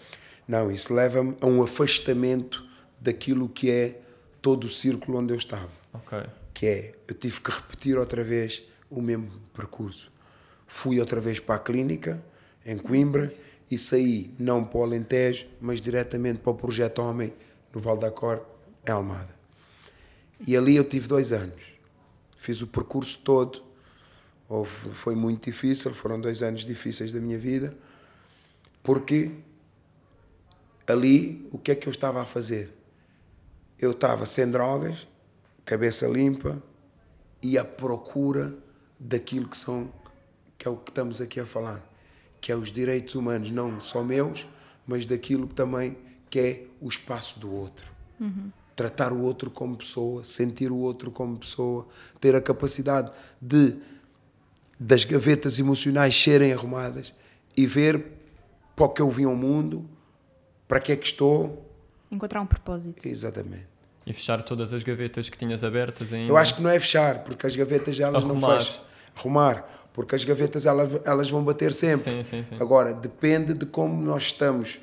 Não, 0.48 0.72
isso 0.72 0.93
leva-me 0.93 1.36
a 1.41 1.46
um 1.46 1.62
afastamento 1.63 2.65
daquilo 3.01 3.50
que 3.50 3.69
é 3.69 4.00
todo 4.41 4.65
o 4.65 4.69
círculo 4.69 5.17
onde 5.19 5.34
eu 5.34 5.38
estava. 5.38 5.69
Okay. 5.93 6.24
Que 6.53 6.65
é, 6.67 6.96
eu 7.07 7.15
tive 7.15 7.41
que 7.41 7.51
repetir 7.51 7.98
outra 7.98 8.24
vez 8.24 8.63
o 8.89 9.01
mesmo 9.01 9.29
percurso. 9.53 10.12
Fui 10.67 11.00
outra 11.00 11.19
vez 11.19 11.39
para 11.39 11.55
a 11.55 11.60
clínica, 11.60 12.24
em 12.65 12.77
Coimbra, 12.77 13.34
e 13.70 13.78
saí 13.78 14.34
não 14.40 14.64
para 14.64 14.80
o 14.80 14.84
Alentejo, 14.84 15.48
mas 15.60 15.82
diretamente 15.82 16.40
para 16.40 16.52
o 16.52 16.56
Projeto 16.56 17.00
Homem, 17.00 17.34
no 17.74 17.80
Val 17.82 17.98
da 17.98 18.10
Cor, 18.10 18.46
em 18.88 18.92
Almada. 18.92 19.36
E 20.46 20.56
ali 20.56 20.76
eu 20.76 20.84
tive 20.84 21.08
dois 21.08 21.34
anos. 21.34 21.62
Fiz 22.38 22.62
o 22.62 22.68
percurso 22.68 23.20
todo. 23.24 23.62
Houve, 24.48 24.92
foi 24.94 25.16
muito 25.16 25.46
difícil, 25.46 25.94
foram 25.94 26.20
dois 26.20 26.42
anos 26.42 26.62
difíceis 26.62 27.12
da 27.12 27.20
minha 27.20 27.38
vida, 27.38 27.76
porque 28.82 29.32
ali, 30.88 31.46
o 31.52 31.58
que 31.58 31.72
é 31.72 31.76
que 31.76 31.86
eu 31.86 31.92
estava 31.92 32.22
a 32.22 32.26
fazer? 32.26 32.74
Eu 33.78 33.92
estava 33.92 34.26
sem 34.26 34.50
drogas, 34.50 35.06
cabeça 35.66 36.08
limpa 36.08 36.64
e 37.42 37.58
à 37.58 37.66
procura 37.66 38.56
daquilo 38.98 39.50
que 39.50 39.58
são 39.58 39.92
que 40.58 40.68
é 40.68 40.72
o 40.72 40.76
que 40.76 40.90
estamos 40.90 41.22
aqui 41.22 41.40
a 41.40 41.46
falar, 41.46 41.88
que 42.39 42.51
é 42.51 42.56
os 42.56 42.72
direitos 42.72 43.15
humanos, 43.15 43.51
não 43.51 43.79
só 43.82 44.03
meus, 44.03 44.46
mas 44.86 45.06
daquilo 45.06 45.48
também 45.48 45.98
que 46.29 46.39
é 46.39 46.63
o 46.82 46.88
espaço 46.88 47.39
do 47.39 47.53
outro. 47.53 47.86
Uhum. 48.20 48.51
Tratar 48.75 49.12
o 49.12 49.22
outro 49.22 49.50
como 49.50 49.75
pessoa, 49.75 50.24
sentir 50.24 50.72
o 50.72 50.77
outro 50.77 51.12
como 51.12 51.38
pessoa, 51.38 51.88
ter 52.20 52.36
a 52.36 52.41
capacidade 52.41 53.12
de 53.41 53.75
das 54.79 55.03
gavetas 55.03 55.58
emocionais 55.58 56.15
serem 56.15 56.53
arrumadas 56.53 57.12
e 57.56 57.65
ver 57.65 58.06
para 58.75 58.86
o 58.86 58.89
que 58.89 59.01
eu 59.01 59.10
vim 59.10 59.25
ao 59.25 59.36
mundo, 59.36 59.89
para 60.67 60.79
que 60.79 60.91
é 60.91 60.96
que 60.96 61.08
estou. 61.08 61.65
Encontrar 62.12 62.41
um 62.41 62.46
propósito. 62.46 63.08
Exatamente. 63.08 63.65
E 64.06 64.13
fechar 64.13 64.41
todas 64.44 64.72
as 64.74 64.84
gavetas 64.84 65.29
que 65.29 65.38
tinhas 65.38 65.63
abertas 65.63 66.13
ainda. 66.13 66.32
Eu 66.32 66.38
acho 66.38 66.56
que 66.56 66.62
não 66.62 66.70
é 66.70 66.79
fechar, 66.79 67.24
porque 67.24 67.48
as 67.48 67.56
gavetas 67.56 68.00
elas 68.00 68.24
Arrumar. 68.24 68.50
não 68.50 68.60
fecham. 68.60 68.82
Arrumar. 69.15 69.87
Porque 69.98 70.13
as 70.13 70.24
gavetas 70.24 70.68
elas, 70.68 70.92
elas 71.04 71.27
vão 71.27 71.44
bater 71.44 71.74
sempre. 71.74 71.98
Sim, 72.04 72.24
sim, 72.24 72.46
sim. 72.46 72.56
Agora, 72.60 72.94
depende 72.94 73.56
de 73.56 73.66
como 73.66 74.00
nós 74.00 74.25
estamos 74.25 74.80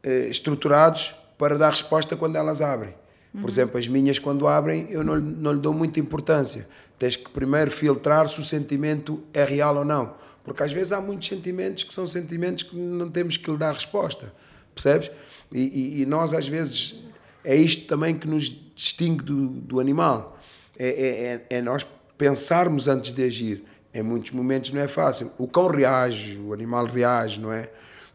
eh, 0.00 0.28
estruturados 0.28 1.12
para 1.36 1.58
dar 1.58 1.70
resposta 1.70 2.14
quando 2.16 2.36
elas 2.36 2.62
abrem. 2.62 2.94
Por 3.40 3.50
exemplo, 3.50 3.76
as 3.80 3.88
minhas, 3.88 4.20
quando 4.20 4.46
abrem, 4.46 4.86
eu 4.90 5.02
não, 5.02 5.16
não 5.16 5.52
lhe 5.52 5.58
dou 5.58 5.74
muita 5.74 5.98
importância. 5.98 6.68
Tens 6.96 7.16
que 7.16 7.28
primeiro 7.30 7.68
filtrar 7.72 8.28
se 8.28 8.38
o 8.38 8.44
sentimento 8.44 9.20
é 9.32 9.44
real 9.44 9.76
ou 9.76 9.84
não. 9.84 10.14
Porque 10.44 10.62
às 10.62 10.70
vezes 10.72 10.92
há 10.92 11.00
muitos 11.00 11.26
sentimentos 11.26 11.82
que 11.82 11.92
são 11.92 12.06
sentimentos 12.06 12.62
que 12.62 12.76
não 12.76 13.10
temos 13.10 13.36
que 13.36 13.50
lhe 13.50 13.56
dar 13.58 13.72
resposta. 13.74 14.32
Percebes? 14.72 15.10
E, 15.50 15.58
e- 15.60 16.02
e 16.02 16.06
nós, 16.06 16.32
às 16.32 16.46
vezes, 16.46 16.94
é 17.42 17.56
isto 17.56 17.88
também 17.88 18.14
que 18.14 18.28
nos 18.28 18.56
distingue 18.76 19.24
do, 19.24 19.48
do 19.48 19.80
animal. 19.80 20.38
É, 20.78 20.86
é- 20.88 21.24
é- 21.54 21.56
é 21.58 21.60
nós 21.60 21.84
pensarmos 22.16 22.86
antes 22.86 23.12
de 23.12 23.24
agir. 23.24 23.64
Em 23.94 24.02
muitos 24.02 24.32
momentos 24.32 24.72
não 24.72 24.80
é 24.80 24.88
fácil. 24.88 25.30
O 25.38 25.46
cão 25.46 25.68
reage, 25.68 26.36
o 26.38 26.52
animal 26.52 26.84
reage, 26.84 27.40
não 27.40 27.52
é? 27.52 27.70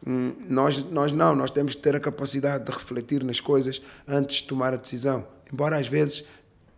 Hum, 0.06 0.34
Nós, 0.48 0.84
nós 0.92 1.12
não, 1.14 1.34
nós 1.36 1.50
temos 1.50 1.74
que 1.74 1.82
ter 1.82 1.96
a 1.96 2.00
capacidade 2.00 2.66
de 2.66 2.72
refletir 2.72 3.24
nas 3.24 3.40
coisas 3.40 3.82
antes 4.08 4.42
de 4.42 4.48
tomar 4.48 4.74
a 4.74 4.78
decisão. 4.78 5.26
Embora 5.52 5.78
às 5.78 5.88
vezes, 5.88 6.26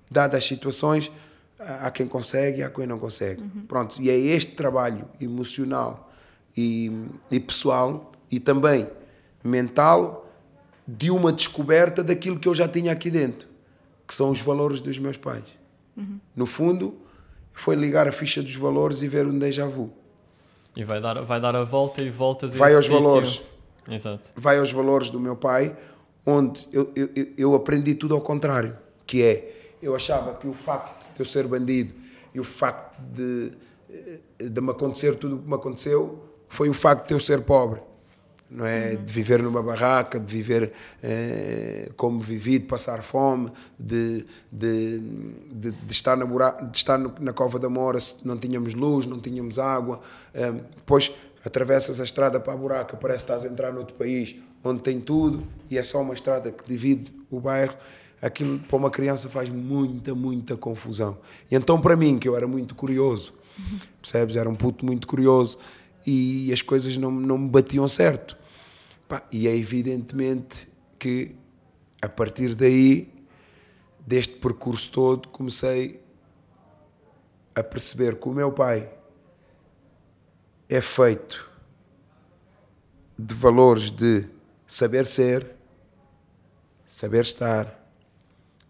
dadas 0.10 0.38
as 0.38 0.46
situações, 0.46 1.12
há 1.60 1.89
quem 1.91 2.08
consegue 2.08 2.60
e 2.60 2.63
há 2.63 2.70
quem 2.70 2.86
não 2.86 3.00
consegue. 3.00 3.41
Pronto, 3.67 4.00
e 4.01 4.10
é 4.10 4.17
este 4.17 4.55
trabalho 4.55 5.08
emocional 5.20 6.12
e, 6.55 6.91
e 7.29 7.39
pessoal 7.39 8.12
e 8.29 8.39
também 8.39 8.88
mental 9.43 10.29
de 10.88 11.10
uma 11.12 11.31
descoberta 11.31 12.03
daquilo 12.03 12.39
que 12.39 12.48
eu 12.48 12.53
já 12.55 12.67
tinha 12.67 12.91
aqui 12.91 13.10
dentro, 13.10 13.48
que 14.08 14.13
são 14.13 14.29
os 14.31 14.41
valores 14.41 14.79
dos 14.81 14.98
meus 15.00 15.17
pais. 15.17 15.43
No 16.36 16.46
fundo, 16.46 16.96
foi 17.53 17.75
ligar 17.75 18.08
a 18.08 18.12
ficha 18.12 18.41
dos 18.41 18.55
valores 18.55 19.01
e 19.01 19.08
ver 19.08 19.25
um 19.27 19.38
déjà 19.38 19.65
vu. 19.67 19.91
E 20.75 20.84
vai 20.84 21.01
dar, 21.01 21.22
vai 21.24 21.39
dar 21.41 21.55
a 21.55 21.63
volta 21.63 22.01
e 22.01 22.10
voltas 22.10 22.55
Vai 22.55 22.74
aos 22.74 22.86
sítio. 22.86 23.00
valores. 23.01 23.41
Exato. 23.89 24.29
vai 24.36 24.60
aos 24.60 24.72
valores 24.72 25.10
do 25.10 25.20
meu 25.20 25.36
pai, 25.36 25.75
onde 26.25 26.67
eu, 26.72 26.91
eu, 26.96 27.10
eu- 27.15 27.27
eu 27.38 27.55
aprendi 27.55 27.96
tudo 27.96 28.13
ao 28.13 28.22
contrário, 28.22 28.77
que 29.08 29.24
é, 29.24 29.74
eu 29.81 29.96
achava 29.96 30.36
que 30.36 30.48
o 30.48 30.53
facto 30.53 31.12
de 31.13 31.20
eu 31.20 31.25
ser 31.25 31.48
bandido 31.48 31.93
e 32.34 32.39
o 32.39 32.43
facto 32.43 33.01
de, 33.01 33.51
de 34.39 34.62
me 34.62 34.70
acontecer 34.72 35.15
tudo 35.15 35.36
o 35.38 35.39
que 35.39 35.48
me 35.48 35.55
aconteceu 35.55 36.24
foi 36.48 36.70
o 36.70 36.74
facto 36.74 37.08
de 37.08 37.13
eu 37.15 37.20
ser 37.20 37.41
pobre, 37.41 37.81
não 38.51 38.65
é? 38.65 38.96
De 38.96 39.12
viver 39.12 39.41
numa 39.41 39.63
barraca, 39.63 40.20
de 40.20 40.31
viver 40.31 40.74
eh, 41.01 41.89
como 41.96 42.20
vivi, 42.20 42.60
de 42.60 42.65
passar 42.65 43.01
fome, 43.01 43.51
de, 43.79 44.25
de, 44.51 45.00
de, 45.51 45.72
de 45.72 45.91
estar, 45.91 46.17
na, 46.17 46.25
de 46.51 46.77
estar 46.77 46.98
no- 46.98 47.13
na 47.20 47.31
cova 47.34 47.58
da 47.58 47.70
Mora, 47.70 48.00
se 48.00 48.17
não 48.27 48.38
tínhamos 48.38 48.74
luz, 48.74 49.05
não 49.05 49.20
tínhamos 49.20 49.58
água. 49.58 50.01
eh, 50.34 50.51
depois 50.75 51.12
atravessas 51.46 52.00
a 52.00 52.03
estrada 52.03 52.39
para 52.39 52.54
a 52.54 52.58
buraca, 52.58 52.95
parece 52.97 53.26
que 53.26 53.32
estás 53.32 53.49
a 53.49 53.52
entrar 53.52 53.71
noutro 53.73 53.95
país 53.95 54.36
onde 54.63 54.82
tem 54.82 54.99
tudo 54.99 55.43
e 55.71 55.78
é 55.78 55.82
só 55.84 56.02
uma 56.02 56.13
estrada 56.13 56.52
que 56.52 56.67
divide 56.67 57.12
o 57.32 57.39
bairro. 57.39 57.76
Aquilo 58.21 58.60
para 58.60 58.78
uma 58.78 58.91
criança 58.91 59.28
faz 59.30 59.49
muita, 59.49 60.13
muita 60.13 60.56
confusão. 60.56 61.17
E 61.49 61.56
então, 61.56 61.82
para 61.82 61.95
mim, 61.95 62.19
que 62.19 62.28
eu 62.30 62.36
era 62.38 62.47
muito 62.47 62.76
curioso, 62.76 63.34
percebes? 63.99 64.36
Era 64.36 64.47
um 64.47 64.54
puto 64.54 64.86
muito 64.86 65.08
curioso 65.08 65.58
e 66.06 66.52
as 66.54 66.62
coisas 66.62 66.95
não, 66.97 67.10
não 67.10 67.38
me 67.39 67.49
batiam 67.49 67.88
certo. 67.88 68.38
Pá, 69.12 69.28
e 69.30 69.45
é 69.45 69.54
evidentemente 69.54 70.69
que 70.97 71.36
a 72.02 72.08
partir 72.08 72.56
daí, 72.56 73.13
deste 74.08 74.36
percurso 74.36 74.89
todo, 74.89 75.28
comecei 75.28 76.02
a 77.54 77.62
perceber 77.62 78.17
que 78.21 78.30
o 78.30 78.32
meu 78.32 78.54
pai 78.54 78.89
é 80.69 80.80
feito 80.80 81.52
de 83.19 83.36
valores 83.36 83.91
de 83.91 84.30
saber 84.65 85.06
ser, 85.06 85.58
saber 86.88 87.24
estar, 87.24 87.86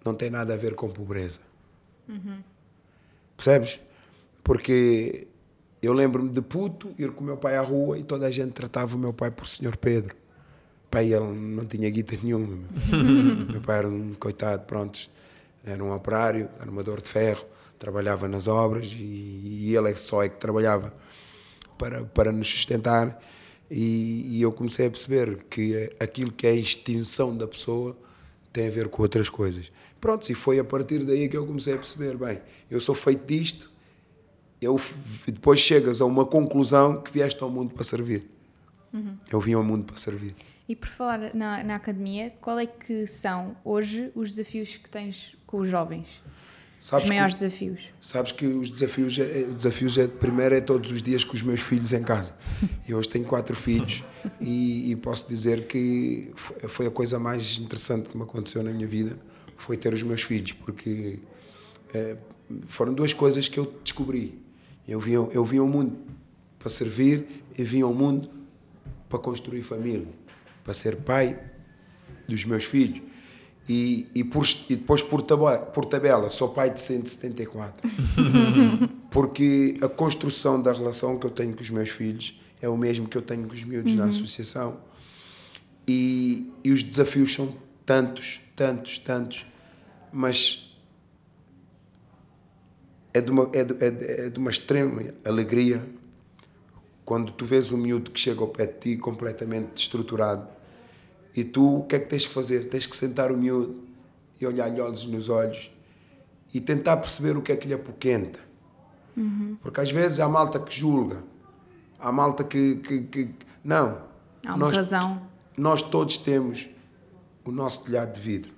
não 0.03 0.15
tem 0.15 0.31
nada 0.31 0.55
a 0.55 0.57
ver 0.57 0.73
com 0.73 0.89
pobreza. 0.89 1.41
Percebes? 3.37 3.79
Porque 4.43 5.27
eu 5.83 5.93
lembro-me 5.93 6.31
de 6.31 6.41
puto 6.41 6.95
ir 6.97 7.11
com 7.11 7.21
o 7.21 7.27
meu 7.27 7.37
pai 7.37 7.57
à 7.57 7.61
rua 7.61 7.99
e 7.99 8.03
toda 8.03 8.25
a 8.25 8.31
gente 8.31 8.53
tratava 8.53 8.95
o 8.95 8.97
meu 8.99 9.13
pai 9.13 9.29
por 9.29 9.47
Senhor 9.47 9.77
Pedro. 9.77 10.19
Pai, 10.91 11.13
ele 11.13 11.25
não 11.25 11.65
tinha 11.65 11.89
guita 11.89 12.17
nenhuma. 12.21 12.59
Meu, 12.91 13.47
meu 13.53 13.61
pai 13.61 13.77
era 13.79 13.87
um 13.87 14.13
coitado, 14.13 14.63
pronto. 14.65 14.99
Era 15.63 15.81
um 15.81 15.93
operário, 15.93 16.49
armador 16.59 17.01
de 17.01 17.07
ferro, 17.07 17.45
trabalhava 17.79 18.27
nas 18.27 18.47
obras 18.47 18.87
e, 18.87 19.69
e 19.69 19.75
ele 19.75 19.91
é 19.91 19.95
só 19.95 20.21
é 20.21 20.27
que 20.27 20.37
trabalhava 20.37 20.93
para, 21.77 22.03
para 22.03 22.31
nos 22.31 22.49
sustentar. 22.49 23.23
E, 23.69 24.37
e 24.37 24.41
eu 24.41 24.51
comecei 24.51 24.87
a 24.87 24.89
perceber 24.89 25.45
que 25.49 25.95
aquilo 25.97 26.31
que 26.31 26.45
é 26.45 26.49
a 26.49 26.55
extinção 26.55 27.37
da 27.37 27.47
pessoa 27.47 27.95
tem 28.51 28.67
a 28.67 28.71
ver 28.71 28.89
com 28.89 29.01
outras 29.01 29.29
coisas. 29.29 29.71
Pronto, 30.01 30.29
e 30.29 30.35
foi 30.35 30.59
a 30.59 30.63
partir 30.63 31.05
daí 31.05 31.29
que 31.29 31.37
eu 31.37 31.47
comecei 31.47 31.73
a 31.73 31.77
perceber: 31.77 32.17
bem, 32.17 32.41
eu 32.69 32.81
sou 32.81 32.93
feito 32.93 33.25
disto, 33.25 33.71
eu 34.61 34.79
depois 35.25 35.59
chegas 35.59 36.01
a 36.01 36.05
uma 36.05 36.25
conclusão 36.25 37.01
que 37.01 37.11
vieste 37.11 37.41
ao 37.41 37.49
mundo 37.49 37.73
para 37.73 37.83
servir. 37.83 38.29
Eu 39.31 39.39
vim 39.39 39.53
ao 39.53 39.63
mundo 39.63 39.85
para 39.85 39.97
servir. 39.97 40.33
E 40.67 40.75
por 40.75 40.87
falar 40.87 41.33
na, 41.33 41.63
na 41.63 41.75
academia, 41.75 42.33
qual 42.41 42.57
é 42.59 42.65
que 42.65 43.05
são 43.07 43.55
hoje 43.63 44.11
os 44.15 44.29
desafios 44.35 44.77
que 44.77 44.89
tens 44.89 45.35
com 45.45 45.57
os 45.57 45.67
jovens? 45.67 46.21
Sabes 46.79 47.03
os 47.03 47.09
que- 47.09 47.15
maiores 47.15 47.39
desafios? 47.39 47.89
Sabes 48.01 48.31
que 48.31 48.45
os 48.47 48.69
desafios, 48.69 49.19
é, 49.19 49.45
os 49.49 49.55
desafios 49.55 49.97
é, 49.97 50.07
primeiro 50.07 50.55
é 50.55 50.61
todos 50.61 50.89
os 50.91 51.01
dias 51.01 51.23
com 51.23 51.33
os 51.35 51.41
meus 51.41 51.59
filhos 51.59 51.93
em 51.93 52.01
casa. 52.03 52.33
Eu 52.87 52.97
hoje 52.97 53.07
tenho 53.09 53.25
quatro 53.25 53.55
filhos 53.55 54.03
e, 54.39 54.91
e 54.91 54.95
posso 54.95 55.27
dizer 55.29 55.67
que 55.67 56.31
foi, 56.35 56.87
a 56.87 56.91
coisa 56.91 57.19
mais 57.19 57.57
interessante 57.59 58.09
que 58.09 58.17
me 58.17 58.23
aconteceu 58.23 58.63
na 58.63 58.71
minha 58.71 58.87
vida, 58.87 59.17
foi 59.57 59.77
ter 59.77 59.93
os 59.93 60.01
meus 60.01 60.23
filhos, 60.23 60.53
porque 60.53 61.19
eh, 61.93 62.15
foram 62.65 62.93
duas 62.95 63.13
coisas 63.13 63.47
que 63.47 63.59
eu 63.59 63.71
descobri. 63.83 64.41
Eu 64.87 64.99
vim, 64.99 65.11
eu 65.11 65.45
vim 65.45 65.59
ao 65.59 65.67
mundo 65.67 65.95
para 66.57 66.69
servir 66.69 67.43
e 67.55 67.63
vim 67.63 67.81
ao 67.81 67.93
mundo 67.93 68.27
para 69.11 69.19
construir 69.19 69.61
família, 69.61 70.07
para 70.63 70.73
ser 70.73 70.95
pai 70.97 71.37
dos 72.27 72.45
meus 72.45 72.63
filhos. 72.63 73.01
E, 73.69 74.07
e, 74.15 74.23
por, 74.23 74.45
e 74.69 74.75
depois, 74.75 75.01
por 75.01 75.21
tabela, 75.21 75.59
por 75.59 75.85
tabela, 75.85 76.29
sou 76.29 76.49
pai 76.49 76.71
de 76.73 76.81
174. 76.81 77.81
Porque 79.11 79.77
a 79.81 79.87
construção 79.87 80.61
da 80.61 80.73
relação 80.73 81.19
que 81.19 81.25
eu 81.25 81.29
tenho 81.29 81.53
com 81.53 81.61
os 81.61 81.69
meus 81.69 81.89
filhos 81.89 82.39
é 82.61 82.67
o 82.67 82.75
mesmo 82.77 83.07
que 83.07 83.17
eu 83.17 83.21
tenho 83.21 83.47
com 83.47 83.53
os 83.53 83.63
miúdos 83.63 83.93
na 83.95 84.05
associação. 84.05 84.77
E, 85.87 86.49
e 86.63 86.71
os 86.71 86.81
desafios 86.83 87.33
são 87.33 87.53
tantos, 87.85 88.41
tantos, 88.55 88.97
tantos, 88.97 89.45
mas 90.11 90.75
é 93.13 93.19
de 93.21 93.29
uma, 93.31 93.49
é 93.53 93.63
de, 93.63 93.83
é 93.83 93.91
de- 93.91 94.05
é 94.05 94.29
de 94.29 94.39
uma 94.39 94.49
extrema 94.49 95.03
alegria 95.25 95.85
quando 97.11 97.33
tu 97.33 97.43
vês 97.43 97.73
um 97.73 97.77
miúdo 97.77 98.09
que 98.09 98.17
chega 98.17 98.39
ao 98.39 98.47
pé 98.47 98.65
de 98.65 98.79
ti 98.79 98.95
completamente 98.97 99.73
destruturado 99.73 100.47
e 101.35 101.43
tu 101.43 101.79
o 101.79 101.83
que 101.83 101.97
é 101.97 101.99
que 101.99 102.05
tens 102.05 102.25
que 102.25 102.33
fazer? 102.33 102.69
Tens 102.69 102.87
que 102.87 102.95
sentar 102.95 103.33
o 103.33 103.37
miúdo 103.37 103.83
e 104.39 104.47
olhar-lhe 104.47 104.79
olhos 104.79 105.05
nos 105.07 105.27
olhos 105.27 105.69
e 106.53 106.61
tentar 106.61 106.95
perceber 106.95 107.35
o 107.35 107.41
que 107.41 107.51
é 107.51 107.57
que 107.57 107.67
lhe 107.67 107.73
apoquenta. 107.73 108.39
Porque 109.61 109.81
às 109.81 109.91
vezes 109.91 110.21
há 110.21 110.29
malta 110.29 110.57
que 110.57 110.73
julga, 110.73 111.21
há 111.99 112.13
malta 112.13 112.45
que. 112.45 112.77
que, 112.77 113.01
que- 113.03 113.35
não. 113.61 114.03
Há 114.47 114.55
uma 114.55 114.71
razão. 114.71 115.21
Nós 115.57 115.81
todos 115.81 116.15
temos 116.15 116.69
o 117.43 117.51
nosso 117.51 117.83
telhado 117.83 118.13
de 118.13 118.21
vidro. 118.21 118.53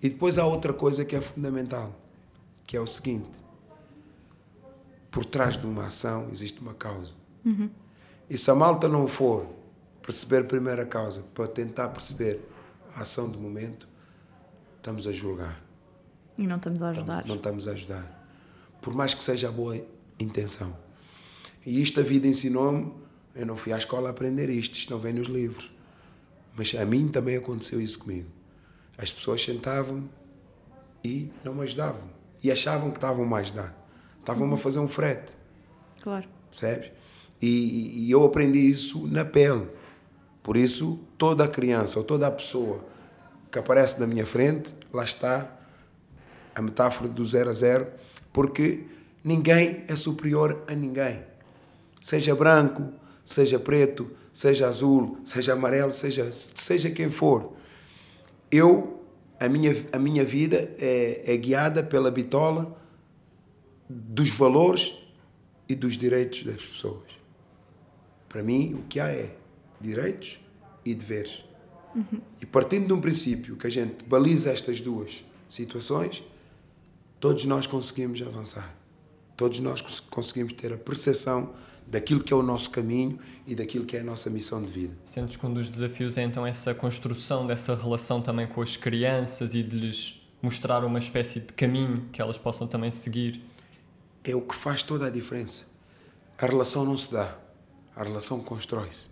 E 0.00 0.08
depois 0.08 0.38
há 0.38 0.46
outra 0.46 0.72
coisa 0.72 1.04
que 1.04 1.16
é 1.16 1.20
fundamental, 1.20 1.92
que 2.64 2.76
é 2.76 2.80
o 2.80 2.86
seguinte: 2.86 3.28
por 5.10 5.24
trás 5.24 5.56
de 5.56 5.66
uma 5.66 5.86
ação 5.86 6.28
existe 6.30 6.60
uma 6.60 6.72
causa. 6.72 7.25
E 8.28 8.36
se 8.36 8.50
a 8.50 8.54
malta 8.54 8.88
não 8.88 9.06
for 9.06 9.46
perceber 10.02 10.44
primeiro 10.44 10.82
a 10.82 10.86
causa 10.86 11.22
para 11.34 11.46
tentar 11.46 11.88
perceber 11.88 12.40
a 12.96 13.00
ação 13.02 13.28
do 13.30 13.38
momento, 13.38 13.88
estamos 14.78 15.06
a 15.06 15.12
julgar. 15.12 15.60
E 16.38 16.46
não 16.46 16.56
estamos 16.56 16.82
a 16.82 16.90
ajudar. 16.90 17.12
Estamos- 17.12 17.28
não 17.28 17.36
estamos 17.36 17.68
a 17.68 17.72
ajudar. 17.72 18.28
Por 18.82 18.94
mais 18.94 19.14
que 19.14 19.22
seja 19.22 19.48
a 19.48 19.52
boa 19.52 19.80
intenção. 20.18 20.76
E 21.64 21.80
isto 21.80 22.00
a 22.00 22.02
vida 22.02 22.26
ensinou-me. 22.26 22.92
Eu 23.34 23.44
não 23.46 23.56
fui 23.56 23.72
à 23.72 23.78
escola 23.78 24.08
aprender 24.10 24.48
isto, 24.48 24.76
isto 24.76 24.90
não 24.92 24.98
vem 24.98 25.12
nos 25.12 25.28
livros. 25.28 25.70
Mas 26.56 26.74
a 26.74 26.84
mim 26.84 27.08
também 27.08 27.36
aconteceu 27.36 27.80
isso 27.80 27.98
comigo. 27.98 28.28
As 28.96 29.10
pessoas 29.10 29.42
sentavam 29.42 30.08
e 31.04 31.30
não 31.44 31.54
me 31.54 31.62
ajudavam. 31.62 32.08
E 32.42 32.50
achavam 32.50 32.90
que 32.90 32.96
estavam 32.96 33.24
mais 33.26 33.48
a 33.48 33.50
ajudar. 33.50 33.88
Estavam-me 34.20 34.54
a 34.54 34.56
fazer 34.56 34.78
um 34.78 34.88
frete. 34.88 35.34
Claro. 36.00 36.26
Percebes? 36.50 36.90
E, 37.40 38.06
e 38.06 38.10
eu 38.10 38.24
aprendi 38.24 38.58
isso 38.58 39.06
na 39.06 39.24
pele. 39.24 39.68
Por 40.42 40.56
isso, 40.56 41.00
toda 41.18 41.48
criança 41.48 41.98
ou 41.98 42.04
toda 42.04 42.30
pessoa 42.30 42.84
que 43.50 43.58
aparece 43.58 44.00
na 44.00 44.06
minha 44.06 44.26
frente, 44.26 44.74
lá 44.92 45.04
está 45.04 45.50
a 46.54 46.62
metáfora 46.62 47.08
do 47.08 47.24
zero 47.24 47.50
a 47.50 47.52
zero, 47.52 47.86
porque 48.32 48.84
ninguém 49.22 49.84
é 49.88 49.96
superior 49.96 50.62
a 50.66 50.74
ninguém. 50.74 51.22
Seja 52.00 52.34
branco, 52.34 52.92
seja 53.24 53.58
preto, 53.58 54.10
seja 54.32 54.68
azul, 54.68 55.18
seja 55.24 55.54
amarelo, 55.54 55.92
seja, 55.92 56.30
seja 56.30 56.90
quem 56.90 57.10
for. 57.10 57.54
Eu, 58.50 59.02
a 59.40 59.48
minha, 59.48 59.74
a 59.92 59.98
minha 59.98 60.24
vida 60.24 60.70
é, 60.78 61.22
é 61.26 61.36
guiada 61.36 61.82
pela 61.82 62.10
bitola 62.10 62.76
dos 63.88 64.30
valores 64.30 64.94
e 65.68 65.74
dos 65.74 65.96
direitos 65.96 66.44
das 66.44 66.64
pessoas. 66.64 67.16
Para 68.36 68.42
mim, 68.42 68.74
o 68.74 68.82
que 68.82 69.00
há 69.00 69.08
é 69.08 69.34
direitos 69.80 70.38
e 70.84 70.94
deveres. 70.94 71.42
Uhum. 71.94 72.20
E 72.38 72.44
partindo 72.44 72.86
de 72.86 72.92
um 72.92 73.00
princípio 73.00 73.56
que 73.56 73.66
a 73.66 73.70
gente 73.70 74.04
baliza 74.04 74.52
estas 74.52 74.78
duas 74.78 75.24
situações, 75.48 76.22
todos 77.18 77.46
nós 77.46 77.66
conseguimos 77.66 78.20
avançar. 78.20 78.76
Todos 79.38 79.58
nós 79.60 79.80
conseguimos 80.10 80.52
ter 80.52 80.70
a 80.70 80.76
percepção 80.76 81.54
daquilo 81.86 82.22
que 82.22 82.30
é 82.30 82.36
o 82.36 82.42
nosso 82.42 82.70
caminho 82.70 83.18
e 83.46 83.54
daquilo 83.54 83.86
que 83.86 83.96
é 83.96 84.00
a 84.00 84.04
nossa 84.04 84.28
missão 84.28 84.60
de 84.60 84.68
vida. 84.68 84.94
Sentes 85.02 85.38
que 85.38 85.46
um 85.46 85.54
dos 85.54 85.70
desafios 85.70 86.18
é 86.18 86.22
então 86.22 86.46
essa 86.46 86.74
construção 86.74 87.46
dessa 87.46 87.74
relação 87.74 88.20
também 88.20 88.46
com 88.46 88.60
as 88.60 88.76
crianças 88.76 89.54
e 89.54 89.62
de 89.62 89.78
lhes 89.78 90.28
mostrar 90.42 90.84
uma 90.84 90.98
espécie 90.98 91.40
de 91.40 91.54
caminho 91.54 92.06
que 92.12 92.20
elas 92.20 92.36
possam 92.36 92.66
também 92.66 92.90
seguir? 92.90 93.42
É 94.22 94.36
o 94.36 94.42
que 94.42 94.54
faz 94.54 94.82
toda 94.82 95.06
a 95.06 95.10
diferença. 95.10 95.64
A 96.36 96.44
relação 96.44 96.84
não 96.84 96.98
se 96.98 97.10
dá, 97.10 97.45
a 97.96 98.02
relação 98.04 98.40
constrói-se. 98.40 99.06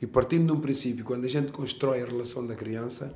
E 0.00 0.06
partindo 0.06 0.46
de 0.46 0.52
um 0.52 0.60
princípio, 0.60 1.04
quando 1.04 1.26
a 1.26 1.28
gente 1.28 1.52
constrói 1.52 2.02
a 2.02 2.06
relação 2.06 2.46
da 2.46 2.54
criança, 2.54 3.14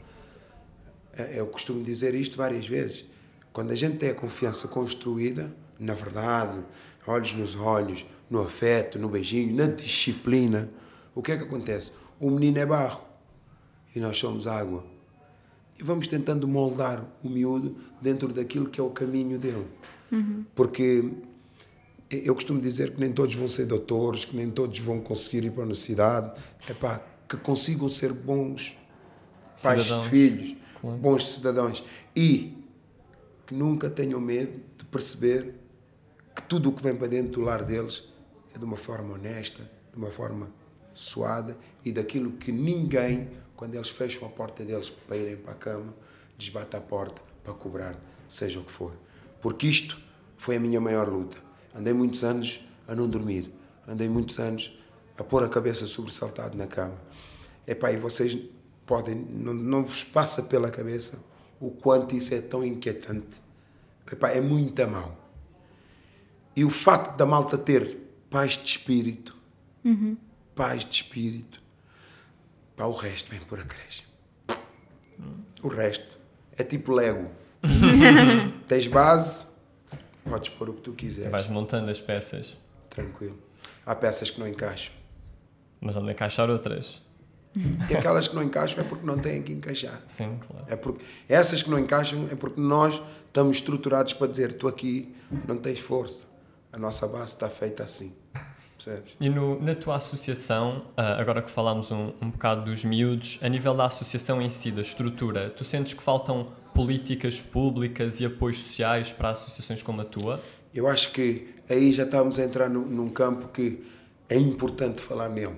é, 1.17 1.41
eu 1.41 1.47
costumo 1.47 1.83
dizer 1.83 2.15
isto 2.15 2.37
várias 2.37 2.69
vezes, 2.69 3.07
quando 3.53 3.73
a 3.73 3.75
gente 3.75 3.97
tem 3.97 4.11
a 4.11 4.15
confiança 4.15 4.69
construída, 4.69 5.53
na 5.81 5.95
verdade, 5.95 6.61
olhos 7.07 7.33
nos 7.33 7.57
olhos, 7.57 8.05
no 8.31 8.43
afeto, 8.43 8.99
no 8.99 9.09
beijinho, 9.09 9.55
na 9.57 9.67
disciplina, 9.67 10.71
o 11.15 11.23
que 11.23 11.33
é 11.33 11.37
que 11.37 11.45
acontece? 11.45 11.93
O 12.21 12.31
menino 12.31 12.59
é 12.59 12.67
barro 12.67 13.03
e 13.95 14.01
nós 14.01 14.19
somos 14.19 14.47
água. 14.47 14.85
E 15.79 15.83
vamos 15.83 16.07
tentando 16.07 16.47
moldar 16.47 17.05
o 17.23 17.29
miúdo 17.29 17.77
dentro 18.01 18.29
daquilo 18.29 18.69
que 18.69 18.81
é 18.81 18.83
o 18.85 18.91
caminho 18.91 19.39
dele. 19.39 19.67
Uhum. 20.11 20.45
Porque 20.55 21.11
eu 22.11 22.35
costumo 22.35 22.61
dizer 22.61 22.95
que 22.95 23.01
nem 23.01 23.13
todos 23.13 23.35
vão 23.35 23.49
ser 23.49 23.67
doutores, 23.67 24.25
que 24.25 24.37
nem 24.37 24.51
todos 24.51 24.79
vão 24.79 25.01
conseguir 25.01 25.45
ir 25.45 25.51
para 25.51 25.63
a 25.63 25.65
universidade. 25.65 26.41
É 26.67 26.73
pá, 26.73 27.03
que 27.29 27.37
consigam 27.37 27.89
ser 27.89 28.13
bons 28.13 28.77
pais 29.63 29.83
cidadãos. 29.83 30.05
de 30.05 30.11
filhos, 30.11 30.57
claro. 30.81 30.97
bons 30.99 31.29
cidadãos. 31.35 31.85
E 32.17 32.57
que 33.47 33.55
nunca 33.55 33.91
tenham 33.91 34.21
medo 34.21 34.61
de 34.77 34.85
perceber 34.87 35.55
que 36.35 36.43
tudo 36.43 36.71
o 36.71 36.73
que 36.73 36.83
vem 36.83 36.97
para 36.97 37.09
dentro 37.09 37.33
do 37.33 37.41
lar 37.43 37.63
deles 37.63 38.09
é 38.55 38.59
de 38.59 38.65
uma 38.65 38.77
forma 38.77 39.15
honesta, 39.15 39.69
de 39.93 39.99
uma 39.99 40.11
forma 40.11 40.51
suada 40.95 41.57
e 41.85 41.93
daquilo 41.93 42.33
que 42.33 42.51
ninguém, 42.51 43.29
quando 43.55 43.75
eles 43.75 43.89
fecham 43.89 44.27
a 44.27 44.31
porta 44.31 44.65
deles 44.65 44.89
para 44.89 45.17
irem 45.17 45.37
para 45.37 45.53
a 45.53 45.57
cama, 45.57 45.95
desbate 46.39 46.77
a 46.77 46.81
porta 46.81 47.21
para 47.45 47.53
cobrar, 47.53 47.99
seja 48.29 48.61
o 48.61 48.65
que 48.65 48.73
for. 48.73 48.93
Porque 49.43 49.67
isto 49.67 49.99
foi 50.37 50.57
a 50.57 50.61
minha 50.61 50.81
maior 50.81 51.09
luta. 51.09 51.48
Andei 51.79 51.93
muitos 51.93 52.25
anos 52.25 52.61
a 52.89 52.95
não 52.95 53.09
dormir, 53.09 53.53
andei 53.87 54.09
muitos 54.09 54.41
anos 54.41 54.77
a 55.17 55.23
pôr 55.23 55.45
a 55.45 55.49
cabeça 55.49 55.87
sobressaltado 55.87 56.59
na 56.59 56.67
cama. 56.67 56.97
Epá, 57.65 57.93
e 57.93 57.97
vocês 57.97 58.37
podem, 58.85 59.15
não, 59.15 59.55
não 59.55 59.85
vos 59.85 60.03
passa 60.03 60.43
pela 60.43 60.73
cabeça 60.73 61.25
o 61.61 61.71
quanto 61.71 62.17
isso 62.17 62.35
é 62.35 62.41
tão 62.41 62.65
inquietante. 62.65 63.41
Epá, 64.11 64.31
é 64.31 64.41
muito 64.41 64.85
mal. 64.89 65.17
E 66.57 66.65
o 66.65 66.71
facto 66.71 67.17
da 67.17 67.25
malta 67.25 67.57
ter 67.57 67.97
paz 68.29 68.55
de 68.55 68.65
espírito, 68.65 69.37
uhum. 69.85 70.17
paz 70.57 70.85
de 70.85 70.97
espírito, 70.97 71.63
pá, 72.77 72.87
o 72.87 72.93
resto 72.93 73.31
vem 73.31 73.39
por 73.41 73.61
acréscimo. 73.61 74.09
O 75.63 75.69
resto 75.69 76.19
é 76.57 76.65
tipo 76.65 76.93
Lego. 76.93 77.31
Tens 78.67 78.89
base, 78.89 79.47
podes 80.29 80.51
pôr 80.51 80.71
o 80.71 80.75
que 80.75 80.83
tu 80.83 80.93
quiseres. 80.93 81.31
Vais 81.31 81.49
montando 81.49 81.91
as 81.91 82.01
peças. 82.01 82.57
Tranquilo. 82.91 83.39
Há 83.85 83.95
peças 83.95 84.31
que 84.31 84.39
não 84.41 84.49
encaixam. 84.49 84.93
Mas 85.81 85.97
onde 85.97 86.13
encaixar 86.13 86.51
outras? 86.51 87.01
E 87.91 87.97
aquelas 87.97 88.29
que 88.29 88.37
não 88.37 88.43
encaixam 88.43 88.85
é 88.85 88.87
porque 88.87 89.07
não 89.07 89.19
têm 89.19 89.43
que 89.43 89.53
encaixar. 89.53 90.03
Sim, 90.07 90.39
claro. 90.47 90.67
É 90.69 90.77
porque, 90.77 91.05
essas 91.29 91.63
que 91.63 91.71
não 91.71 91.79
encaixam 91.79 92.29
é 92.31 92.35
porque 92.35 92.61
nós 92.61 93.01
estamos 93.27 93.57
estruturados 93.57 94.13
para 94.13 94.27
dizer: 94.27 94.55
tu 94.55 94.69
aqui 94.69 95.15
não 95.47 95.57
tens 95.57 95.79
força 95.79 96.27
a 96.73 96.79
nossa 96.79 97.07
base 97.07 97.33
está 97.33 97.49
feita 97.49 97.83
assim. 97.83 98.15
Percebes? 98.79 99.13
E 99.21 99.29
no, 99.29 99.61
na 99.61 99.75
tua 99.75 99.97
associação, 99.97 100.87
ah, 100.97 101.21
agora 101.21 101.43
que 101.43 101.51
falámos 101.51 101.91
um, 101.91 102.13
um 102.23 102.31
bocado 102.31 102.65
dos 102.65 102.85
miúdos, 102.85 103.39
a 103.43 103.49
nível 103.49 103.75
da 103.75 103.87
associação 103.87 104.41
em 104.41 104.49
si, 104.49 104.71
da 104.71 104.81
estrutura, 104.81 105.51
tu 105.51 105.65
sentes 105.65 105.95
que 105.95 106.03
faltam 106.03 106.47
políticas 106.73 107.41
públicas 107.41 108.21
e 108.21 108.27
apoios 108.27 108.59
sociais 108.61 109.11
para 109.11 109.31
associações 109.31 109.83
como 109.83 110.01
a 110.01 110.05
tua? 110.05 110.41
Eu 110.73 110.87
acho 110.87 111.13
que 111.13 111.49
aí 111.69 111.91
já 111.91 112.05
estamos 112.05 112.39
a 112.39 112.45
entrar 112.45 112.71
num, 112.71 112.87
num 112.87 113.09
campo 113.09 113.49
que 113.49 113.83
é 114.29 114.37
importante 114.37 115.01
falar 115.01 115.29
nele. 115.29 115.57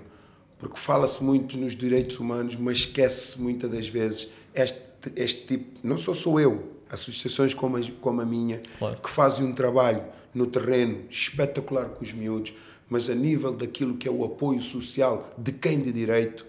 Porque 0.58 0.78
fala-se 0.78 1.22
muito 1.22 1.58
nos 1.58 1.74
direitos 1.74 2.18
humanos, 2.18 2.56
mas 2.56 2.78
esquece-se 2.78 3.40
muitas 3.40 3.70
das 3.70 3.86
vezes 3.86 4.30
este, 4.54 4.80
este 5.16 5.46
tipo. 5.46 5.78
Não 5.82 5.98
sou 5.98 6.14
só 6.14 6.40
eu, 6.40 6.72
associações 6.90 7.52
como 7.52 7.76
a, 7.76 7.80
como 8.00 8.20
a 8.22 8.24
minha, 8.24 8.62
claro. 8.78 8.96
que 8.96 9.10
fazem 9.10 9.44
um 9.44 9.52
trabalho 9.52 10.02
no 10.34 10.46
terreno 10.46 11.04
espetacular 11.10 11.86
com 11.86 12.04
os 12.04 12.12
miúdos, 12.12 12.54
mas 12.90 13.08
a 13.08 13.14
nível 13.14 13.56
daquilo 13.56 13.96
que 13.96 14.08
é 14.08 14.10
o 14.10 14.24
apoio 14.24 14.60
social 14.60 15.32
de 15.38 15.52
quem 15.52 15.80
de 15.80 15.92
direito, 15.92 16.44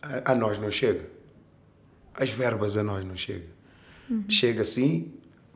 a, 0.00 0.32
a 0.32 0.34
nós 0.34 0.58
não 0.58 0.70
chega. 0.70 1.08
As 2.14 2.30
verbas 2.30 2.78
a 2.78 2.82
nós 2.82 3.04
não 3.04 3.14
chega. 3.14 3.46
Uhum. 4.08 4.24
Chega 4.26 4.64
sim 4.64 5.12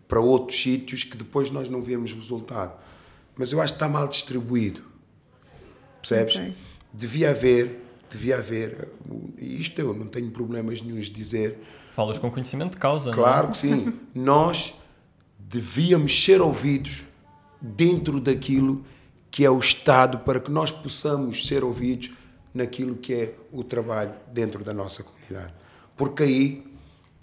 para 0.06 0.20
outros 0.20 0.60
sítios 0.60 1.04
que 1.04 1.16
depois 1.16 1.50
nós 1.50 1.70
não 1.70 1.80
vemos 1.80 2.12
resultado. 2.12 2.78
Mas 3.34 3.50
eu 3.50 3.62
acho 3.62 3.72
que 3.72 3.76
está 3.76 3.88
mal 3.88 4.06
distribuído. 4.06 4.82
Percebes? 6.02 6.36
Okay. 6.36 6.54
Devia 6.92 7.30
haver, 7.30 7.80
devia 8.10 8.36
haver, 8.36 8.88
e 9.38 9.58
isto 9.58 9.80
eu 9.80 9.94
não 9.94 10.06
tenho 10.06 10.30
problemas 10.30 10.82
nenhums 10.82 11.06
de 11.06 11.12
dizer. 11.12 11.58
Falas 11.88 12.18
com 12.18 12.30
conhecimento 12.30 12.72
de 12.72 12.78
causa, 12.78 13.10
Claro 13.12 13.44
não 13.44 13.48
é? 13.48 13.52
que 13.52 13.58
sim. 13.58 13.92
nós 14.14 14.74
devíamos 15.38 16.24
ser 16.24 16.42
ouvidos 16.42 17.04
dentro 17.60 18.20
daquilo 18.20 18.84
que 19.30 19.44
é 19.44 19.50
o 19.50 19.58
Estado 19.58 20.18
para 20.18 20.40
que 20.40 20.50
nós 20.50 20.70
possamos 20.70 21.46
ser 21.46 21.62
ouvidos 21.62 22.10
naquilo 22.52 22.96
que 22.96 23.14
é 23.14 23.34
o 23.52 23.62
trabalho 23.62 24.12
dentro 24.32 24.64
da 24.64 24.74
nossa 24.74 25.02
comunidade. 25.02 25.54
Porque 25.96 26.22
aí 26.22 26.64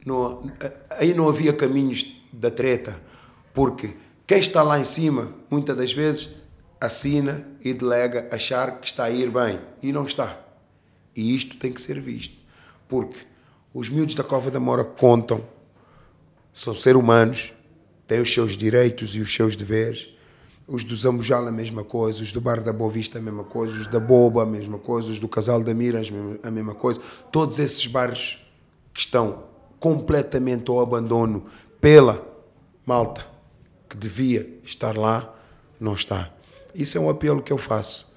não, 0.06 0.50
aí 0.90 1.14
não 1.14 1.28
havia 1.28 1.52
caminhos 1.52 2.22
da 2.32 2.50
treta, 2.50 3.00
porque 3.54 3.94
quem 4.26 4.40
está 4.40 4.64
lá 4.64 4.80
em 4.80 4.84
cima, 4.84 5.34
muitas 5.50 5.76
das 5.76 5.92
vezes, 5.92 6.36
assina 6.80 7.46
e 7.64 7.74
delega 7.74 8.28
achar 8.32 8.80
que 8.80 8.88
está 8.88 9.06
a 9.06 9.10
ir 9.10 9.30
bem 9.30 9.60
e 9.82 9.92
não 9.92 10.06
está. 10.06 10.40
E 11.16 11.36
isto 11.36 11.58
tem 11.58 11.74
que 11.74 11.82
ser 11.82 12.00
visto, 12.00 12.38
porque 12.88 13.18
os 13.74 13.90
miúdos 13.90 14.16
da 14.16 14.24
Cova 14.24 14.50
da 14.50 14.60
Mora 14.60 14.84
contam, 14.84 15.44
são 16.54 16.74
seres 16.74 17.00
humanos, 17.00 17.54
têm 18.08 18.22
os 18.22 18.34
seus 18.34 18.56
direitos 18.56 19.16
e 19.16 19.20
os 19.20 19.34
seus 19.34 19.56
deveres 19.56 20.17
os 20.68 20.84
do 20.84 20.96
Zamujal 20.96 21.48
a 21.48 21.52
mesma 21.52 21.84
coisa, 21.84 22.22
os 22.22 22.32
do 22.32 22.42
Bar 22.42 22.62
da 22.62 22.74
Boa 22.74 22.92
Vista 22.92 23.20
a 23.20 23.22
mesma 23.22 23.46
coisa, 23.46 23.76
os 23.78 23.88
da 23.88 24.00
Boba 24.00 24.44
a 24.44 24.46
mesma 24.46 24.78
coisa, 24.78 25.10
os 25.10 25.20
do 25.20 25.28
Casal 25.28 25.64
da 25.64 25.74
Miras 25.74 26.12
a 26.44 26.52
mesma 26.52 26.76
coisa. 26.76 27.00
Todos 27.32 27.58
esses 27.58 27.88
bairros 27.88 28.46
que 28.94 29.00
estão 29.00 29.44
completamente 29.80 30.70
ao 30.70 30.82
abandono 30.82 31.46
pela 31.80 32.22
malta 32.86 33.26
que 33.88 33.96
devia 33.96 34.60
estar 34.64 34.98
lá, 34.98 35.34
não 35.80 35.94
está. 35.94 36.34
Isso 36.76 36.98
é 36.98 37.02
um 37.02 37.10
apelo 37.10 37.42
que 37.42 37.54
eu 37.54 37.58
faço. 37.58 38.14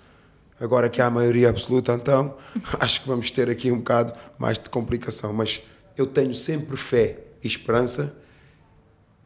Agora 0.59 0.91
que 0.91 1.01
há 1.01 1.07
a 1.07 1.11
maioria 1.11 1.49
absoluta, 1.49 1.93
então, 1.93 2.37
acho 2.81 3.03
que 3.03 3.09
vamos 3.09 3.31
ter 3.31 3.49
aqui 3.49 3.71
um 3.71 3.79
bocado 3.79 4.13
mais 4.37 4.59
de 4.59 4.69
complicação. 4.69 5.33
Mas 5.33 5.63
eu 5.97 6.07
tenho 6.07 6.35
sempre 6.35 6.77
fé 6.77 7.19
e 7.43 7.47
esperança 7.47 8.19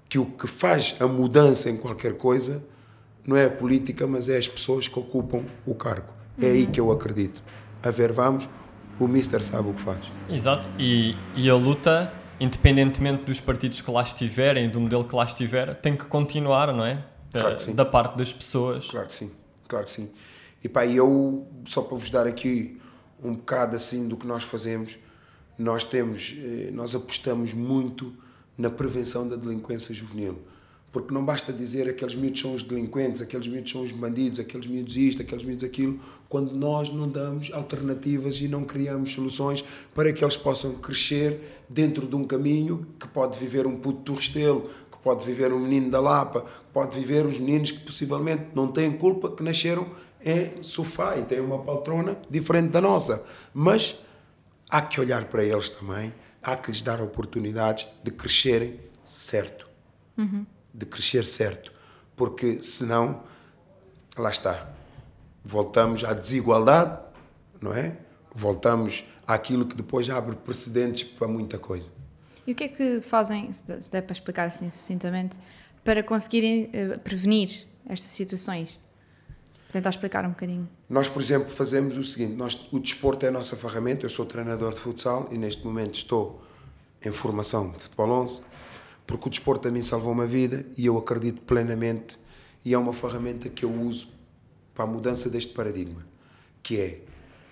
que 0.08 0.18
o 0.18 0.26
que 0.26 0.46
faz 0.46 0.94
a 1.00 1.06
mudança 1.06 1.70
em 1.70 1.76
qualquer 1.76 2.16
coisa 2.16 2.64
não 3.26 3.36
é 3.36 3.46
a 3.46 3.50
política, 3.50 4.06
mas 4.06 4.28
é 4.28 4.36
as 4.36 4.48
pessoas 4.48 4.88
que 4.88 4.98
ocupam 4.98 5.44
o 5.66 5.74
cargo. 5.74 6.12
É 6.40 6.46
aí 6.46 6.66
que 6.66 6.80
eu 6.80 6.90
acredito. 6.90 7.42
A 7.82 7.90
ver, 7.90 8.12
vamos, 8.12 8.48
o 8.98 9.06
Mister 9.06 9.42
sabe 9.42 9.68
o 9.68 9.74
que 9.74 9.80
faz. 9.80 10.00
Exato, 10.28 10.70
e, 10.78 11.16
e 11.36 11.48
a 11.48 11.54
luta, 11.54 12.12
independentemente 12.40 13.24
dos 13.24 13.40
partidos 13.40 13.80
que 13.80 13.90
lá 13.90 14.02
estiverem, 14.02 14.68
do 14.68 14.80
modelo 14.80 15.04
que 15.04 15.14
lá 15.14 15.24
estiver, 15.24 15.74
tem 15.76 15.96
que 15.96 16.04
continuar, 16.04 16.72
não 16.72 16.84
é? 16.84 17.04
Da, 17.30 17.40
Claro 17.40 17.56
que 17.56 17.62
sim. 17.62 17.74
da 17.74 17.84
parte 17.84 18.16
das 18.16 18.32
pessoas. 18.32 18.90
Claro 18.90 19.06
que 19.06 19.14
sim, 19.14 19.32
claro 19.68 19.84
que 19.84 19.90
sim. 19.90 20.10
E 20.62 20.68
pá, 20.68 20.86
eu, 20.86 21.46
só 21.66 21.82
para 21.82 21.96
vos 21.96 22.10
dar 22.10 22.26
aqui 22.26 22.80
um 23.22 23.34
bocado 23.34 23.76
assim 23.76 24.08
do 24.08 24.16
que 24.16 24.26
nós 24.26 24.42
fazemos, 24.42 24.96
nós 25.58 25.84
temos, 25.84 26.34
eh, 26.38 26.70
nós 26.72 26.94
apostamos 26.94 27.52
muito 27.52 28.12
na 28.56 28.70
prevenção 28.70 29.28
da 29.28 29.36
delinquência 29.36 29.94
juvenil. 29.94 30.38
Porque 30.94 31.12
não 31.12 31.24
basta 31.24 31.52
dizer 31.52 31.88
aqueles 31.88 32.14
miúdos 32.14 32.40
são 32.40 32.54
os 32.54 32.62
delinquentes, 32.62 33.20
aqueles 33.20 33.48
miúdos 33.48 33.72
são 33.72 33.82
os 33.82 33.90
bandidos, 33.90 34.38
aqueles 34.38 34.68
miúdos 34.68 34.96
isto, 34.96 35.20
aqueles 35.20 35.42
miúdos 35.42 35.64
aquilo, 35.64 35.98
quando 36.28 36.54
nós 36.54 36.88
não 36.88 37.08
damos 37.08 37.52
alternativas 37.52 38.40
e 38.40 38.46
não 38.46 38.62
criamos 38.62 39.10
soluções 39.10 39.64
para 39.92 40.12
que 40.12 40.22
eles 40.22 40.36
possam 40.36 40.74
crescer 40.74 41.64
dentro 41.68 42.06
de 42.06 42.14
um 42.14 42.24
caminho 42.24 42.86
que 42.96 43.08
pode 43.08 43.36
viver 43.36 43.66
um 43.66 43.76
puto 43.76 44.02
do 44.02 44.14
Restelo, 44.14 44.70
que 44.88 44.96
pode 45.02 45.24
viver 45.24 45.52
um 45.52 45.58
menino 45.58 45.90
da 45.90 45.98
Lapa, 45.98 46.42
que 46.42 46.72
pode 46.72 46.96
viver 46.96 47.26
os 47.26 47.40
meninos 47.40 47.72
que 47.72 47.80
possivelmente 47.80 48.44
não 48.54 48.68
têm 48.68 48.92
culpa, 48.92 49.32
que 49.32 49.42
nasceram 49.42 49.88
em 50.24 50.62
sofá 50.62 51.16
e 51.18 51.24
têm 51.24 51.40
uma 51.40 51.58
poltrona 51.58 52.16
diferente 52.30 52.68
da 52.68 52.80
nossa. 52.80 53.24
Mas 53.52 53.98
há 54.70 54.80
que 54.80 55.00
olhar 55.00 55.24
para 55.24 55.42
eles 55.42 55.70
também, 55.70 56.14
há 56.40 56.54
que 56.54 56.70
lhes 56.70 56.82
dar 56.82 57.00
oportunidades 57.00 57.88
de 58.04 58.12
crescerem 58.12 58.78
certo. 59.04 59.66
De 60.74 60.84
crescer 60.84 61.24
certo. 61.24 61.72
Porque 62.16 62.60
senão, 62.60 63.22
lá 64.18 64.30
está, 64.30 64.68
voltamos 65.44 66.04
à 66.04 66.12
desigualdade, 66.12 66.98
não 67.60 67.72
é? 67.72 67.96
Voltamos 68.34 69.04
àquilo 69.26 69.64
que 69.64 69.76
depois 69.76 70.10
abre 70.10 70.34
precedentes 70.36 71.04
para 71.04 71.28
muita 71.28 71.58
coisa. 71.58 71.88
E 72.46 72.52
o 72.52 72.54
que 72.54 72.64
é 72.64 72.68
que 72.68 73.00
fazem, 73.00 73.52
se 73.52 73.90
der 73.90 74.02
para 74.02 74.12
explicar 74.12 74.46
assim 74.46 74.70
sucintamente, 74.70 75.36
para 75.82 76.02
conseguirem 76.02 76.70
eh, 76.72 76.98
prevenir 76.98 77.66
estas 77.88 78.10
situações? 78.10 78.78
Tentar 79.72 79.90
explicar 79.90 80.24
um 80.24 80.30
bocadinho. 80.30 80.68
Nós, 80.88 81.08
por 81.08 81.20
exemplo, 81.20 81.50
fazemos 81.50 81.96
o 81.96 82.04
seguinte: 82.04 82.34
nós, 82.34 82.68
o 82.70 82.78
desporto 82.78 83.24
é 83.24 83.28
a 83.28 83.32
nossa 83.32 83.56
ferramenta. 83.56 84.04
Eu 84.04 84.10
sou 84.10 84.24
treinador 84.24 84.72
de 84.74 84.80
futsal 84.80 85.28
e 85.32 85.38
neste 85.38 85.64
momento 85.64 85.94
estou 85.94 86.42
em 87.04 87.10
formação 87.10 87.70
de 87.70 87.82
futebol 87.82 88.10
11, 88.22 88.40
porque 89.06 89.28
o 89.28 89.30
desporto 89.30 89.68
a 89.68 89.70
mim 89.70 89.82
salvou 89.82 90.12
uma 90.12 90.26
vida 90.26 90.64
e 90.76 90.86
eu 90.86 90.96
acredito 90.96 91.42
plenamente 91.42 92.18
e 92.64 92.72
é 92.72 92.78
uma 92.78 92.92
ferramenta 92.92 93.48
que 93.48 93.64
eu 93.64 93.72
uso 93.72 94.08
para 94.74 94.84
a 94.84 94.86
mudança 94.86 95.28
deste 95.28 95.52
paradigma, 95.52 96.06
que 96.62 96.80
é 96.80 97.00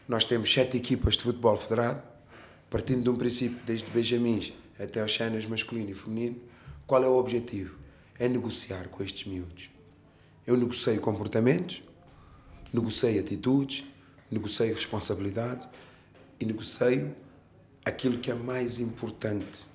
nós 0.09 0.25
temos 0.25 0.53
sete 0.53 0.77
equipas 0.77 1.15
de 1.15 1.23
futebol 1.23 1.57
federado, 1.57 2.03
partindo 2.69 3.03
de 3.03 3.11
um 3.11 3.17
princípio 3.17 3.59
desde 3.67 3.91
Benjamins 3.91 4.53
até 4.79 5.01
aos 5.01 5.15
cenas 5.15 5.47
masculino 5.47 5.91
e 5.91 5.95
feminino. 5.95 6.37
Qual 6.87 7.03
é 7.05 7.07
o 7.07 7.17
objetivo? 7.17 7.77
É 8.19 8.29
negociar 8.29 8.89
com 8.89 9.03
estes 9.03 9.27
miúdos. 9.27 9.71
Eu 10.47 10.57
negocio 10.57 11.01
comportamentos, 11.01 11.83
negocio 12.73 13.21
atitudes, 13.21 13.85
negocio 14.31 14.75
responsabilidade 14.75 15.69
e 16.41 16.45
negocio 16.45 17.15
aquilo 17.85 18.19
que 18.19 18.31
é 18.31 18.35
mais 18.35 18.81
importante 18.81 19.67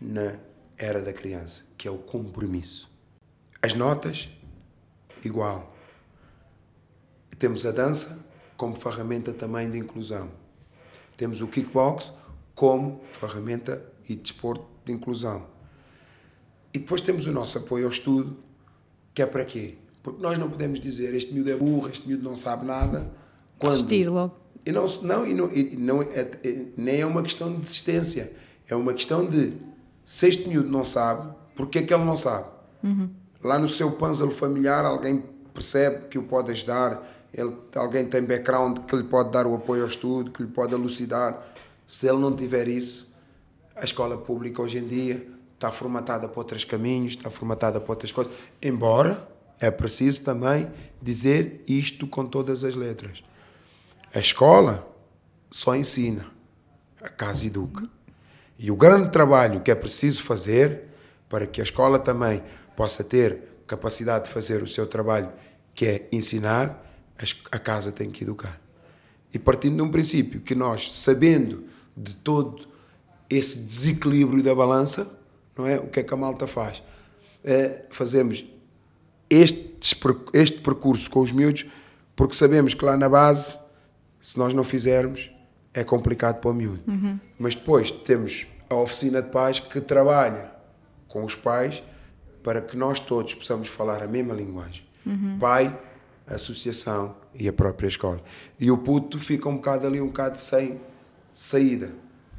na 0.00 0.36
era 0.80 1.02
da 1.02 1.12
criança, 1.12 1.62
que 1.76 1.86
é 1.86 1.90
o 1.90 1.98
compromisso. 1.98 2.90
As 3.60 3.74
notas, 3.74 4.30
igual. 5.22 5.76
Temos 7.38 7.66
a 7.66 7.70
dança 7.70 8.26
como 8.56 8.74
ferramenta 8.74 9.32
também 9.32 9.70
de 9.70 9.78
inclusão. 9.78 10.30
Temos 11.18 11.42
o 11.42 11.48
kickbox 11.48 12.14
como 12.54 13.02
ferramenta 13.12 13.84
e 14.08 14.16
desporto 14.16 14.64
de 14.84 14.92
inclusão. 14.92 15.46
E 16.72 16.78
depois 16.78 17.02
temos 17.02 17.26
o 17.26 17.32
nosso 17.32 17.58
apoio 17.58 17.84
ao 17.84 17.90
estudo, 17.90 18.38
que 19.12 19.20
é 19.20 19.26
para 19.26 19.44
quê? 19.44 19.74
Porque 20.02 20.22
nós 20.22 20.38
não 20.38 20.48
podemos 20.48 20.80
dizer 20.80 21.14
este 21.14 21.34
miúdo 21.34 21.50
é 21.50 21.56
burro, 21.56 21.90
este 21.90 22.08
miúdo 22.08 22.22
não 22.22 22.36
sabe 22.36 22.64
nada. 22.64 23.10
Quando... 23.58 23.72
Desistir 23.72 24.08
logo. 24.08 24.34
E 24.64 24.72
não, 24.72 24.86
não, 25.02 25.26
e 25.26 25.34
não, 25.34 25.52
e 25.52 25.76
não 25.76 26.02
é, 26.02 26.20
é- 26.20 26.66
nem 26.76 27.00
é 27.00 27.06
uma 27.06 27.22
questão 27.22 27.52
de 27.52 27.60
desistência. 27.60 28.32
É 28.66 28.74
uma 28.74 28.94
questão 28.94 29.28
de 29.28 29.52
se 30.10 30.26
este 30.26 30.48
miúdo 30.48 30.68
não 30.68 30.84
sabe, 30.84 31.32
porque 31.54 31.78
é 31.78 31.82
que 31.84 31.94
ele 31.94 32.02
não 32.02 32.16
sabe? 32.16 32.48
Lá 33.44 33.60
no 33.60 33.68
seu 33.68 33.92
puzzle 33.92 34.32
familiar, 34.32 34.84
alguém 34.84 35.22
percebe 35.54 36.08
que 36.08 36.18
o 36.18 36.24
pode 36.24 36.50
ajudar, 36.50 37.00
ele, 37.32 37.54
alguém 37.76 38.04
tem 38.04 38.20
background 38.20 38.80
que 38.88 38.96
lhe 38.96 39.04
pode 39.04 39.30
dar 39.30 39.46
o 39.46 39.54
apoio 39.54 39.82
ao 39.82 39.88
estudo, 39.88 40.32
que 40.32 40.42
lhe 40.42 40.48
pode 40.48 40.74
elucidar. 40.74 41.40
Se 41.86 42.08
ele 42.08 42.18
não 42.18 42.34
tiver 42.34 42.66
isso, 42.66 43.14
a 43.76 43.84
escola 43.84 44.18
pública 44.18 44.60
hoje 44.60 44.78
em 44.78 44.88
dia 44.88 45.28
está 45.54 45.70
formatada 45.70 46.28
para 46.28 46.40
outros 46.40 46.64
caminhos, 46.64 47.12
está 47.12 47.30
formatada 47.30 47.80
para 47.80 47.92
outras 47.92 48.10
coisas. 48.10 48.32
Embora 48.60 49.28
é 49.60 49.70
preciso 49.70 50.24
também 50.24 50.68
dizer 51.00 51.62
isto 51.68 52.08
com 52.08 52.26
todas 52.26 52.64
as 52.64 52.74
letras. 52.74 53.22
A 54.12 54.18
escola 54.18 54.92
só 55.52 55.76
ensina, 55.76 56.26
a 57.00 57.08
casa 57.08 57.46
educa. 57.46 57.88
E 58.62 58.70
o 58.70 58.76
grande 58.76 59.10
trabalho 59.10 59.62
que 59.62 59.70
é 59.70 59.74
preciso 59.74 60.22
fazer 60.22 60.82
para 61.30 61.46
que 61.46 61.62
a 61.62 61.64
escola 61.64 61.98
também 61.98 62.42
possa 62.76 63.02
ter 63.02 63.62
capacidade 63.66 64.24
de 64.24 64.30
fazer 64.30 64.62
o 64.62 64.66
seu 64.66 64.86
trabalho, 64.86 65.32
que 65.74 65.86
é 65.86 66.08
ensinar, 66.12 66.84
a 67.50 67.58
casa 67.58 67.90
tem 67.90 68.10
que 68.10 68.22
educar. 68.22 68.60
E 69.32 69.38
partindo 69.38 69.76
de 69.76 69.82
um 69.82 69.90
princípio 69.90 70.42
que 70.42 70.54
nós, 70.54 70.92
sabendo 70.92 71.64
de 71.96 72.14
todo 72.16 72.68
esse 73.30 73.60
desequilíbrio 73.60 74.42
da 74.42 74.54
balança, 74.54 75.18
não 75.56 75.66
é? 75.66 75.78
O 75.78 75.86
que 75.86 76.00
é 76.00 76.02
que 76.02 76.12
a 76.12 76.16
malta 76.16 76.46
faz? 76.46 76.82
É, 77.42 77.86
fazemos 77.88 78.44
estes 79.30 79.98
este 80.34 80.60
percurso 80.60 81.08
com 81.08 81.20
os 81.20 81.32
miúdos, 81.32 81.64
porque 82.14 82.34
sabemos 82.34 82.74
que 82.74 82.84
lá 82.84 82.94
na 82.94 83.08
base, 83.08 83.58
se 84.20 84.38
nós 84.38 84.52
não 84.52 84.64
fizermos, 84.64 85.30
é 85.72 85.84
complicado 85.84 86.40
para 86.40 86.50
o 86.50 86.54
miúdo. 86.54 86.82
Mas 87.38 87.54
depois 87.54 87.90
temos 87.90 88.46
a 88.68 88.74
oficina 88.74 89.20
de 89.22 89.30
pais 89.30 89.58
que 89.60 89.80
trabalha 89.80 90.50
com 91.08 91.24
os 91.24 91.34
pais 91.34 91.82
para 92.42 92.60
que 92.60 92.76
nós 92.76 93.00
todos 93.00 93.34
possamos 93.34 93.68
falar 93.68 94.02
a 94.02 94.06
mesma 94.06 94.34
linguagem. 94.34 94.84
Pai, 95.38 95.76
associação 96.26 97.16
e 97.34 97.48
a 97.48 97.52
própria 97.52 97.88
escola. 97.88 98.20
E 98.58 98.70
o 98.70 98.78
puto 98.78 99.18
fica 99.18 99.48
um 99.48 99.56
bocado 99.56 99.86
ali, 99.86 100.00
um 100.00 100.06
bocado 100.06 100.38
sem 100.40 100.80
saída. 101.34 101.90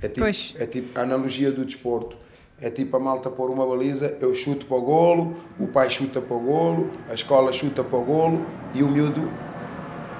É 0.01 0.07
tipo, 0.07 0.21
Pois. 0.21 0.53
é 0.57 0.65
tipo 0.65 0.97
a 0.97 1.03
analogia 1.03 1.51
do 1.51 1.65
desporto. 1.65 2.17
É 2.59 2.69
tipo 2.69 2.95
a 2.95 2.99
malta 2.99 3.29
pôr 3.29 3.49
uma 3.49 3.65
baliza, 3.65 4.17
eu 4.21 4.33
chuto 4.35 4.67
para 4.67 4.77
o 4.77 4.81
golo, 4.81 5.35
o 5.59 5.67
pai 5.67 5.89
chuta 5.89 6.21
para 6.21 6.35
o 6.35 6.39
golo, 6.39 6.91
a 7.09 7.13
escola 7.13 7.51
chuta 7.51 7.83
para 7.83 7.97
o 7.97 8.03
golo 8.03 8.45
e 8.73 8.83
o 8.83 8.87
miúdo 8.87 9.31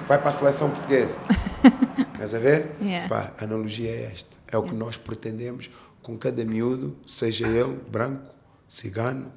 vai 0.08 0.18
para 0.18 0.30
a 0.30 0.34
seleção 0.34 0.72
portuguesa. 0.72 1.18
Estás 2.24 2.36
a 2.36 2.40
ver? 2.40 2.76
Yeah. 2.80 3.10
Pá, 3.10 3.34
a 3.40 3.46
analogia 3.46 3.90
é 3.90 4.04
esta. 4.14 4.38
É 4.48 4.56
o 4.56 4.62
que 4.62 4.76
nós 4.76 4.96
pretendemos 4.96 5.72
com 6.04 6.16
cada 6.20 6.46
miúdo, 6.46 6.96
seja 7.06 7.48
ele 7.48 7.74
branco, 7.90 8.32
cigano, 8.68 9.34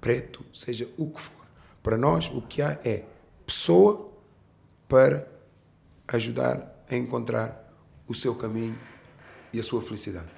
preto, 0.00 0.42
seja 0.50 0.88
o 0.96 1.10
que 1.10 1.20
for. 1.20 1.44
Para 1.82 1.98
nós, 1.98 2.30
o 2.32 2.40
que 2.40 2.62
há 2.62 2.78
é 2.84 3.02
pessoa 3.44 4.10
para 4.88 5.28
ajudar 6.08 6.82
a 6.90 6.96
encontrar 6.96 7.70
o 8.08 8.14
seu 8.14 8.34
caminho 8.34 8.78
e 9.52 9.60
a 9.60 9.62
sua 9.62 9.82
felicidade. 9.82 10.28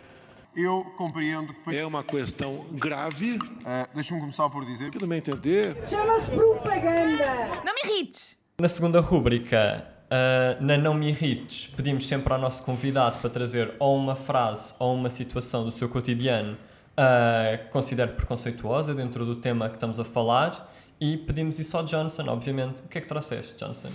Eu 0.57 0.85
compreendo 0.97 1.55
que. 1.63 1.77
É 1.77 1.87
uma 1.87 2.03
questão 2.03 2.67
grave, 2.73 3.39
Ah, 3.65 3.89
Deixa-me 3.95 4.21
começar 4.21 4.51
por 4.51 4.65
dizer. 4.67 4.91
no 5.01 5.07
meu 5.07 5.19
entender, 5.19 5.77
Chama-se 5.89 6.33
propaganda. 6.33 7.63
Não 7.65 7.73
me 7.73 7.81
irrites! 7.93 8.37
Na 8.61 8.69
segunda 8.69 8.99
rúbrica, 9.01 9.87
ah, 10.11 10.57
na 10.61 10.77
Não 10.79 10.95
Me 10.95 11.09
Irrites, 11.09 11.67
pedimos 11.67 12.09
sempre 12.09 12.33
ao 12.33 12.39
nosso 12.39 12.63
convidado 12.63 13.19
para 13.19 13.31
trazer 13.31 13.75
ou 13.79 13.97
uma 13.97 14.17
frase 14.17 14.75
ou 14.79 14.95
uma 14.95 15.11
situação 15.11 15.65
do 15.65 15.71
seu 15.71 15.89
cotidiano 15.89 16.57
ah, 16.97 17.59
que 17.59 17.71
considere 17.71 18.13
preconceituosa 18.13 18.95
dentro 18.95 19.25
do 19.27 19.37
tema 19.37 19.69
que 19.69 19.77
estamos 19.77 20.01
a 20.01 20.05
falar 20.05 20.75
e 21.01 21.17
pedimos 21.17 21.59
isso 21.59 21.77
ao 21.77 21.85
Johnson, 21.85 22.29
obviamente. 22.29 22.83
O 22.83 22.89
que 22.89 22.99
é 22.99 23.01
que 23.01 23.07
trouxeste, 23.07 23.57
Johnson? 23.57 23.91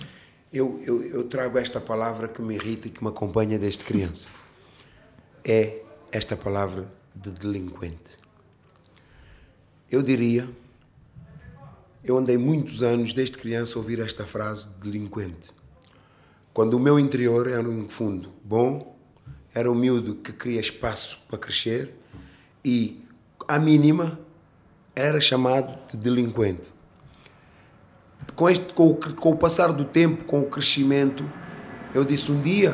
Eu, 0.52 0.80
eu, 0.86 1.02
eu 1.02 1.24
trago 1.24 1.58
esta 1.58 1.80
palavra 1.80 2.28
que 2.28 2.40
me 2.40 2.54
irrita 2.54 2.88
e 2.88 2.90
que 2.90 3.02
me 3.02 3.10
acompanha 3.10 3.58
desde 3.58 3.84
criança. 3.84 4.28
É 5.46 5.82
esta 6.10 6.38
palavra 6.38 6.90
de 7.14 7.30
delinquente. 7.30 8.16
Eu 9.90 10.00
diria, 10.00 10.48
eu 12.02 12.16
andei 12.16 12.38
muitos 12.38 12.82
anos 12.82 13.12
desde 13.12 13.36
criança 13.36 13.78
a 13.78 13.82
ouvir 13.82 14.00
esta 14.00 14.24
frase 14.24 14.70
de 14.70 14.90
delinquente. 14.90 15.52
Quando 16.54 16.74
o 16.74 16.78
meu 16.78 17.00
interior 17.00 17.48
era 17.48 17.68
um 17.68 17.88
fundo 17.88 18.30
bom, 18.44 18.96
era 19.52 19.68
um 19.68 19.74
miúdo 19.74 20.14
que 20.14 20.32
queria 20.32 20.60
espaço 20.60 21.20
para 21.26 21.36
crescer 21.36 21.92
e, 22.64 23.04
à 23.48 23.58
mínima, 23.58 24.20
era 24.94 25.20
chamado 25.20 25.76
de 25.90 25.96
delinquente. 25.96 26.72
com, 28.36 28.48
este, 28.48 28.72
com, 28.72 28.90
o, 28.90 28.94
com 28.94 29.30
o 29.30 29.36
passar 29.36 29.72
do 29.72 29.84
tempo, 29.84 30.24
com 30.26 30.42
o 30.42 30.46
crescimento, 30.48 31.28
eu 31.92 32.04
disse 32.04 32.30
um 32.30 32.40
dia 32.40 32.72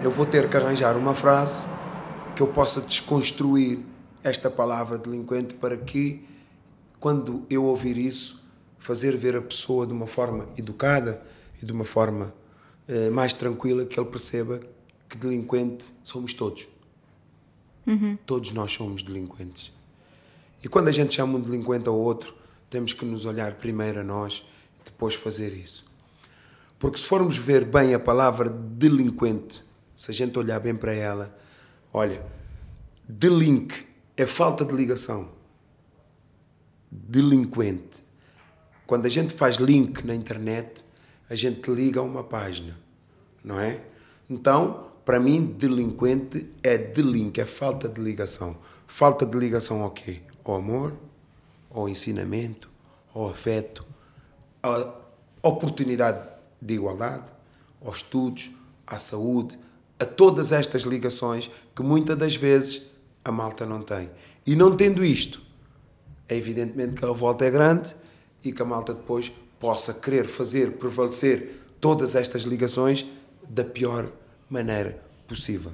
eu 0.00 0.12
vou 0.12 0.24
ter 0.24 0.48
que 0.48 0.56
arranjar 0.56 0.96
uma 0.96 1.16
frase 1.16 1.66
que 2.36 2.40
eu 2.40 2.46
possa 2.46 2.80
desconstruir 2.80 3.80
esta 4.22 4.48
palavra 4.48 4.96
delinquente 4.96 5.52
para 5.54 5.76
que, 5.76 6.24
quando 7.00 7.44
eu 7.50 7.64
ouvir 7.64 7.96
isso, 7.96 8.40
fazer 8.78 9.16
ver 9.16 9.34
a 9.34 9.42
pessoa 9.42 9.84
de 9.84 9.92
uma 9.92 10.06
forma 10.06 10.48
educada 10.56 11.20
e 11.60 11.66
de 11.66 11.72
uma 11.72 11.84
forma 11.84 12.32
mais 13.12 13.32
tranquila, 13.32 13.84
que 13.84 13.98
ele 13.98 14.08
perceba 14.08 14.60
que 15.08 15.16
delinquente 15.16 15.84
somos 16.02 16.34
todos. 16.34 16.66
Todos 18.26 18.52
nós 18.52 18.72
somos 18.72 19.02
delinquentes. 19.02 19.72
E 20.62 20.68
quando 20.68 20.88
a 20.88 20.92
gente 20.92 21.14
chama 21.14 21.38
um 21.38 21.40
delinquente 21.40 21.88
ao 21.88 21.96
outro, 21.96 22.34
temos 22.68 22.92
que 22.92 23.04
nos 23.04 23.24
olhar 23.24 23.54
primeiro 23.54 24.00
a 24.00 24.04
nós 24.04 24.46
e 24.80 24.84
depois 24.84 25.14
fazer 25.14 25.52
isso. 25.52 25.86
Porque 26.78 26.98
se 26.98 27.06
formos 27.06 27.36
ver 27.36 27.64
bem 27.64 27.94
a 27.94 27.98
palavra 27.98 28.48
delinquente, 28.50 29.64
se 29.96 30.10
a 30.10 30.14
gente 30.14 30.38
olhar 30.38 30.60
bem 30.60 30.74
para 30.74 30.92
ela, 30.92 31.36
olha, 31.92 32.24
delink 33.08 33.86
é 34.16 34.26
falta 34.26 34.64
de 34.64 34.74
ligação. 34.74 35.30
Delinquente. 36.90 38.02
Quando 38.86 39.06
a 39.06 39.08
gente 39.08 39.32
faz 39.32 39.56
link 39.56 40.04
na 40.04 40.14
internet, 40.14 40.84
a 41.28 41.34
gente 41.34 41.70
liga 41.70 42.00
a 42.00 42.02
uma 42.02 42.24
página, 42.24 42.78
não 43.44 43.60
é? 43.60 43.82
Então, 44.28 44.88
para 45.04 45.18
mim, 45.18 45.44
delinquente 45.44 46.48
é 46.62 46.76
delink, 46.76 47.40
é 47.40 47.44
falta 47.44 47.88
de 47.88 48.00
ligação. 48.00 48.56
Falta 48.86 49.24
de 49.24 49.38
ligação 49.38 49.82
ao 49.82 49.90
quê? 49.90 50.20
Ao 50.44 50.54
amor, 50.54 50.94
ao 51.70 51.88
ensinamento, 51.88 52.70
ao 53.14 53.28
afeto, 53.28 53.84
à 54.62 54.94
oportunidade 55.42 56.26
de 56.60 56.74
igualdade, 56.74 57.24
aos 57.84 57.98
estudos, 57.98 58.50
à 58.86 58.98
saúde, 58.98 59.58
a 59.98 60.04
todas 60.04 60.52
estas 60.52 60.82
ligações 60.82 61.50
que 61.74 61.82
muitas 61.82 62.16
das 62.16 62.34
vezes 62.34 62.90
a 63.24 63.30
malta 63.30 63.66
não 63.66 63.82
tem. 63.82 64.10
E 64.46 64.56
não 64.56 64.76
tendo 64.76 65.04
isto, 65.04 65.42
é 66.28 66.36
evidentemente 66.36 66.94
que 66.94 67.04
a 67.04 67.08
revolta 67.08 67.44
é 67.44 67.50
grande 67.50 67.94
e 68.42 68.52
que 68.52 68.62
a 68.62 68.64
malta 68.64 68.94
depois 68.94 69.32
possa 69.58 69.92
querer 69.92 70.26
fazer 70.26 70.72
prevalecer 70.72 71.62
todas 71.80 72.14
estas 72.14 72.42
ligações 72.42 73.06
da 73.48 73.64
pior 73.64 74.10
maneira 74.48 75.02
possível. 75.26 75.72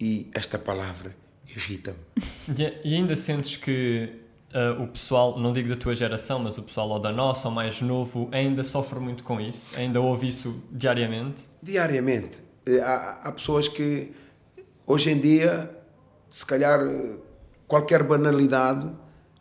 E 0.00 0.28
esta 0.32 0.58
palavra 0.58 1.14
irrita-me. 1.46 1.98
E, 2.84 2.94
ainda 2.94 3.16
sentes 3.16 3.56
que 3.56 4.10
ah, 4.52 4.82
o 4.82 4.86
pessoal, 4.86 5.38
não 5.38 5.52
digo 5.52 5.68
da 5.68 5.76
tua 5.76 5.94
geração, 5.94 6.38
mas 6.38 6.56
o 6.56 6.62
pessoal 6.62 6.88
ou 6.88 6.98
da 6.98 7.12
nossa 7.12 7.48
ou 7.48 7.54
mais 7.54 7.80
novo, 7.82 8.28
ainda 8.32 8.64
sofre 8.64 8.98
muito 8.98 9.22
com 9.22 9.40
isso? 9.40 9.76
Ainda 9.76 10.00
ouve 10.00 10.28
isso 10.28 10.62
diariamente? 10.70 11.48
Diariamente. 11.62 12.38
Eh, 12.64 12.80
Há, 12.80 13.20
há 13.24 13.32
pessoas 13.32 13.68
que, 13.68 14.12
hoje 14.86 15.10
em 15.10 15.18
dia, 15.18 15.70
se 16.30 16.46
calhar, 16.46 16.80
eh, 16.80 17.16
qualquer 17.66 18.02
banalidade, 18.02 18.90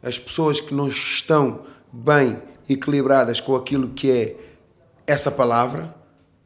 as 0.04 0.20
pessoas 0.20 0.60
que 0.60 0.74
não 0.74 0.90
estão 0.90 1.66
bem 1.92 2.42
equilibradas 2.67 3.39
com 3.39 3.56
aquilo 3.56 3.89
que 3.89 4.12
é 4.12 4.36
essa 5.06 5.32
palavra, 5.32 5.95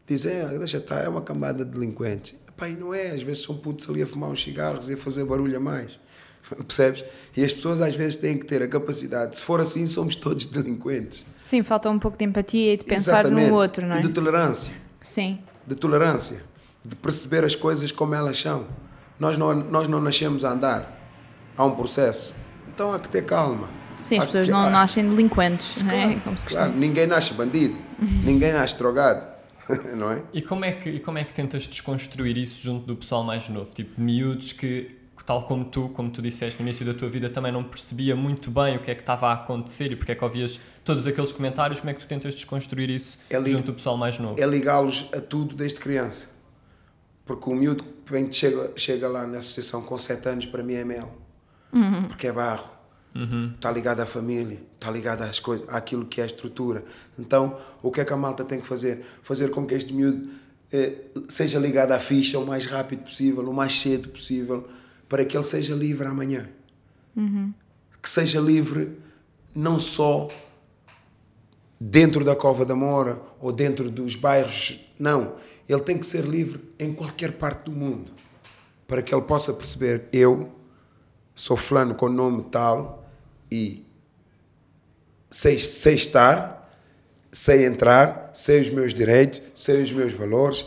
dizem, 0.07 0.41
ah, 0.41 0.47
deixa 0.47 0.77
estar, 0.77 0.99
é 1.03 1.09
uma 1.09 1.21
camada 1.21 1.65
de 1.65 1.71
delinquentes. 1.71 2.35
E 2.61 2.73
não 2.73 2.93
é, 2.93 3.09
às 3.09 3.23
vezes 3.23 3.43
são 3.43 3.57
putos 3.57 3.89
ali 3.89 4.03
a 4.03 4.07
fumar 4.07 4.29
uns 4.29 4.43
cigarros 4.43 4.87
e 4.87 4.93
a 4.93 4.97
fazer 4.97 5.25
barulho 5.25 5.57
a 5.57 5.59
mais. 5.59 5.99
Percebes? 6.67 7.03
E 7.35 7.43
as 7.43 7.51
pessoas 7.51 7.81
às 7.81 7.95
vezes 7.95 8.17
têm 8.17 8.37
que 8.37 8.45
ter 8.45 8.61
a 8.61 8.67
capacidade, 8.67 9.39
se 9.39 9.43
for 9.43 9.59
assim, 9.59 9.87
somos 9.87 10.15
todos 10.15 10.45
delinquentes. 10.45 11.25
Sim, 11.41 11.63
falta 11.63 11.89
um 11.89 11.97
pouco 11.97 12.17
de 12.17 12.25
empatia 12.25 12.73
e 12.73 12.77
de 12.77 12.85
pensar 12.85 13.21
Exatamente. 13.21 13.49
no 13.49 13.55
outro, 13.55 13.87
não 13.87 13.95
é? 13.95 13.99
E 13.99 14.03
de 14.03 14.09
tolerância. 14.09 14.75
Sim. 15.01 15.39
de 15.65 15.75
tolerância, 15.75 16.43
de 16.85 16.95
perceber 16.95 17.43
as 17.43 17.55
coisas 17.55 17.91
como 17.91 18.13
elas 18.13 18.39
são. 18.39 18.67
Nós 19.19 19.37
não, 19.37 19.55
nós 19.55 19.87
não 19.87 19.99
nascemos 19.99 20.45
a 20.45 20.51
andar, 20.51 20.99
há 21.57 21.65
um 21.65 21.75
processo. 21.75 22.33
Então 22.71 22.93
há 22.93 22.99
que 22.99 23.09
ter 23.09 23.25
calma. 23.25 23.80
Sim, 24.03 24.17
as 24.17 24.25
pessoas 24.25 24.49
não 24.49 24.59
há- 24.59 24.69
nascem 24.69 25.07
delinquentes, 25.07 25.81
não 25.83 25.91
é? 25.93 26.01
Claro, 26.05 26.21
Como 26.21 26.37
se 26.37 26.45
claro, 26.45 26.73
ninguém 26.73 27.07
nasce 27.07 27.33
bandido, 27.33 27.75
ninguém 28.25 28.51
nasce 28.53 28.77
drogado, 28.77 29.25
não 29.95 30.11
é? 30.11 30.23
E 30.33 30.41
como 30.41 30.65
é, 30.65 30.71
que, 30.73 30.89
e 30.89 30.99
como 30.99 31.17
é 31.17 31.23
que 31.23 31.33
tentas 31.33 31.67
desconstruir 31.67 32.37
isso 32.37 32.61
junto 32.63 32.85
do 32.85 32.95
pessoal 32.95 33.23
mais 33.23 33.47
novo? 33.49 33.73
Tipo, 33.73 33.99
miúdos 34.01 34.51
que, 34.53 34.97
tal 35.25 35.43
como 35.45 35.65
tu, 35.65 35.89
como 35.89 36.09
tu 36.09 36.21
disseste 36.21 36.59
no 36.61 36.67
início 36.67 36.85
da 36.85 36.93
tua 36.93 37.07
vida, 37.07 37.29
também 37.29 37.51
não 37.51 37.63
percebia 37.63 38.15
muito 38.15 38.49
bem 38.49 38.75
o 38.77 38.79
que 38.81 38.89
é 38.91 38.95
que 38.95 39.01
estava 39.01 39.27
a 39.27 39.33
acontecer 39.33 39.91
e 39.91 39.95
porque 39.95 40.11
é 40.11 40.15
que 40.15 40.23
ouvias 40.23 40.59
todos 40.83 41.05
aqueles 41.07 41.31
comentários, 41.31 41.79
como 41.79 41.91
é 41.91 41.93
que 41.93 41.99
tu 42.01 42.07
tentas 42.07 42.33
desconstruir 42.33 42.89
isso 42.89 43.17
É 43.29 43.37
li- 43.39 43.49
junto 43.51 43.67
do 43.67 43.73
pessoal 43.73 43.95
mais 43.97 44.17
novo? 44.17 44.41
É 44.41 44.45
ligá-los 44.45 45.09
a 45.13 45.21
tudo 45.21 45.55
desde 45.55 45.79
criança. 45.79 46.27
Porque 47.23 47.49
o 47.49 47.53
miúdo 47.53 47.83
que 47.83 48.11
vem, 48.11 48.29
chega, 48.31 48.71
chega 48.75 49.07
lá 49.07 49.25
na 49.27 49.37
associação 49.37 49.83
com 49.83 49.97
7 49.97 50.27
anos, 50.27 50.45
para 50.47 50.63
mim 50.63 50.73
é 50.73 50.83
mel. 50.83 51.15
Porque 52.09 52.27
é 52.27 52.31
barro. 52.31 52.69
Está 53.13 53.69
ligado 53.69 53.99
à 53.99 54.05
família, 54.05 54.57
está 54.75 54.89
ligado 54.89 55.23
às 55.23 55.39
coisas, 55.39 55.67
àquilo 55.67 56.05
que 56.05 56.21
é 56.21 56.23
a 56.23 56.27
estrutura. 56.27 56.83
Então, 57.19 57.57
o 57.83 57.91
que 57.91 57.99
é 57.99 58.05
que 58.05 58.13
a 58.13 58.17
malta 58.17 58.45
tem 58.45 58.61
que 58.61 58.67
fazer? 58.67 59.05
Fazer 59.21 59.51
com 59.51 59.65
que 59.65 59.75
este 59.75 59.93
miúdo 59.93 60.29
eh, 60.71 60.93
seja 61.27 61.59
ligado 61.59 61.91
à 61.91 61.99
ficha 61.99 62.39
o 62.39 62.45
mais 62.45 62.65
rápido 62.65 63.03
possível, 63.03 63.49
o 63.49 63.53
mais 63.53 63.79
cedo 63.81 64.07
possível, 64.09 64.65
para 65.09 65.25
que 65.25 65.35
ele 65.35 65.43
seja 65.43 65.75
livre 65.75 66.07
amanhã. 66.07 66.47
Que 68.01 68.09
seja 68.09 68.39
livre 68.39 68.97
não 69.53 69.77
só 69.77 70.29
dentro 71.77 72.23
da 72.23 72.35
Cova 72.35 72.63
da 72.63 72.75
Moura 72.75 73.21
ou 73.41 73.51
dentro 73.51 73.91
dos 73.91 74.15
bairros. 74.15 74.79
Não. 74.97 75.35
Ele 75.67 75.81
tem 75.81 75.97
que 75.97 76.05
ser 76.05 76.23
livre 76.23 76.61
em 76.79 76.93
qualquer 76.93 77.33
parte 77.33 77.65
do 77.65 77.71
mundo. 77.71 78.11
Para 78.87 79.01
que 79.01 79.13
ele 79.13 79.21
possa 79.23 79.53
perceber: 79.53 80.07
eu 80.13 80.49
sou 81.35 81.57
fulano 81.57 81.93
com 81.93 82.07
nome 82.07 82.43
tal 82.43 83.00
e 83.51 83.85
sei, 85.29 85.59
sei 85.59 85.95
estar, 85.95 86.69
sei 87.31 87.65
entrar, 87.65 88.31
sei 88.33 88.61
os 88.61 88.69
meus 88.69 88.93
direitos, 88.93 89.41
sei 89.53 89.83
os 89.83 89.91
meus 89.91 90.13
valores. 90.13 90.65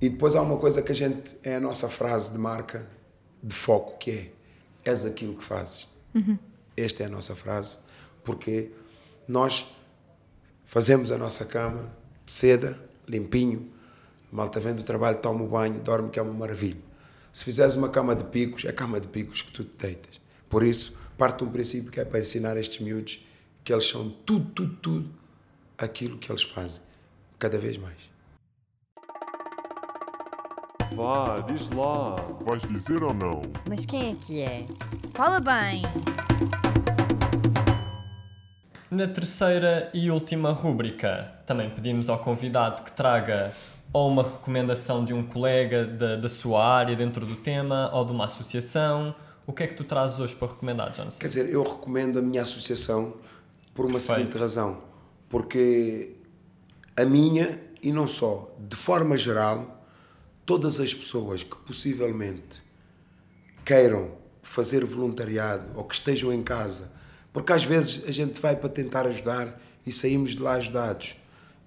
E 0.00 0.08
depois 0.08 0.36
há 0.36 0.42
uma 0.42 0.58
coisa 0.58 0.82
que 0.82 0.92
a 0.92 0.94
gente. 0.94 1.36
É 1.42 1.56
a 1.56 1.60
nossa 1.60 1.88
frase 1.88 2.32
de 2.32 2.38
marca 2.38 2.86
de 3.42 3.54
foco, 3.54 3.96
que 3.98 4.10
é: 4.10 4.30
és 4.90 5.06
aquilo 5.06 5.34
que 5.34 5.44
fazes. 5.44 5.88
Esta 6.76 7.02
é 7.04 7.06
a 7.06 7.08
nossa 7.08 7.34
frase, 7.34 7.78
porque 8.22 8.70
nós 9.26 9.74
fazemos 10.66 11.10
a 11.10 11.18
nossa 11.18 11.44
cama 11.44 11.96
de 12.24 12.32
seda, 12.32 12.78
limpinho, 13.08 13.70
a 14.32 14.36
malta 14.36 14.60
vem 14.60 14.74
do 14.74 14.82
trabalho, 14.82 15.16
toma 15.18 15.44
o 15.44 15.48
banho, 15.48 15.80
dorme, 15.80 16.10
que 16.10 16.18
é 16.18 16.22
uma 16.22 16.32
maravilha. 16.32 16.80
Se 17.32 17.44
fizeres 17.44 17.74
uma 17.74 17.88
cama 17.88 18.14
de 18.14 18.24
picos, 18.24 18.64
é 18.64 18.72
cama 18.72 19.00
de 19.00 19.08
picos 19.08 19.42
que 19.42 19.52
tu 19.52 19.64
te 19.64 19.86
deitas. 19.86 20.20
Por 20.48 20.62
isso, 20.62 20.98
parte 21.16 21.38
de 21.38 21.44
um 21.44 21.50
princípio 21.50 21.90
que 21.90 22.00
é 22.00 22.04
para 22.04 22.20
ensinar 22.20 22.56
estes 22.56 22.80
miúdos 22.80 23.24
que 23.64 23.72
eles 23.72 23.86
são 23.86 24.08
tudo, 24.08 24.50
tudo, 24.50 24.76
tudo 24.76 25.10
aquilo 25.76 26.18
que 26.18 26.30
eles 26.30 26.42
fazem, 26.42 26.82
cada 27.38 27.58
vez 27.58 27.76
mais. 27.76 27.96
Vá, 30.92 31.40
diz 31.40 31.70
lá. 31.70 32.14
Vais 32.40 32.62
dizer 32.62 33.02
ou 33.02 33.12
não? 33.12 33.42
Mas 33.68 33.84
quem 33.84 34.12
é 34.12 34.14
que 34.14 34.40
é? 34.40 34.66
Fala 35.12 35.40
bem. 35.40 35.82
Na 38.90 39.08
terceira 39.08 39.90
e 39.92 40.10
última 40.10 40.52
rúbrica, 40.52 41.34
também 41.44 41.68
pedimos 41.68 42.08
ao 42.08 42.18
convidado 42.20 42.82
que 42.84 42.92
traga 42.92 43.52
ou 43.92 44.08
uma 44.08 44.22
recomendação 44.22 45.04
de 45.04 45.12
um 45.12 45.22
colega 45.22 45.84
da, 45.84 46.16
da 46.16 46.28
sua 46.28 46.64
área 46.64 46.94
dentro 46.94 47.26
do 47.26 47.36
tema, 47.36 47.90
ou 47.92 48.04
de 48.04 48.12
uma 48.12 48.26
associação. 48.26 49.14
O 49.46 49.52
que 49.52 49.62
é 49.62 49.66
que 49.66 49.74
tu 49.74 49.84
trazes 49.84 50.18
hoje 50.18 50.34
para 50.34 50.48
recomendar, 50.48 50.90
Johnson? 50.90 51.18
Quer 51.20 51.28
dizer, 51.28 51.50
eu 51.50 51.62
recomendo 51.62 52.18
a 52.18 52.22
minha 52.22 52.42
associação 52.42 53.14
por 53.74 53.84
uma 53.84 53.92
Perfeito. 53.92 54.18
seguinte 54.18 54.38
razão. 54.38 54.82
Porque 55.28 56.14
a 56.96 57.04
minha, 57.04 57.60
e 57.82 57.92
não 57.92 58.08
só, 58.08 58.52
de 58.58 58.74
forma 58.74 59.16
geral, 59.16 59.84
todas 60.44 60.80
as 60.80 60.92
pessoas 60.92 61.42
que 61.42 61.54
possivelmente 61.56 62.62
queiram 63.64 64.12
fazer 64.42 64.84
voluntariado 64.84 65.70
ou 65.74 65.84
que 65.84 65.94
estejam 65.94 66.32
em 66.32 66.42
casa, 66.42 66.92
porque 67.32 67.52
às 67.52 67.64
vezes 67.64 68.04
a 68.08 68.12
gente 68.12 68.40
vai 68.40 68.56
para 68.56 68.68
tentar 68.68 69.06
ajudar 69.06 69.60
e 69.84 69.92
saímos 69.92 70.30
de 70.30 70.42
lá 70.42 70.54
ajudados, 70.54 71.16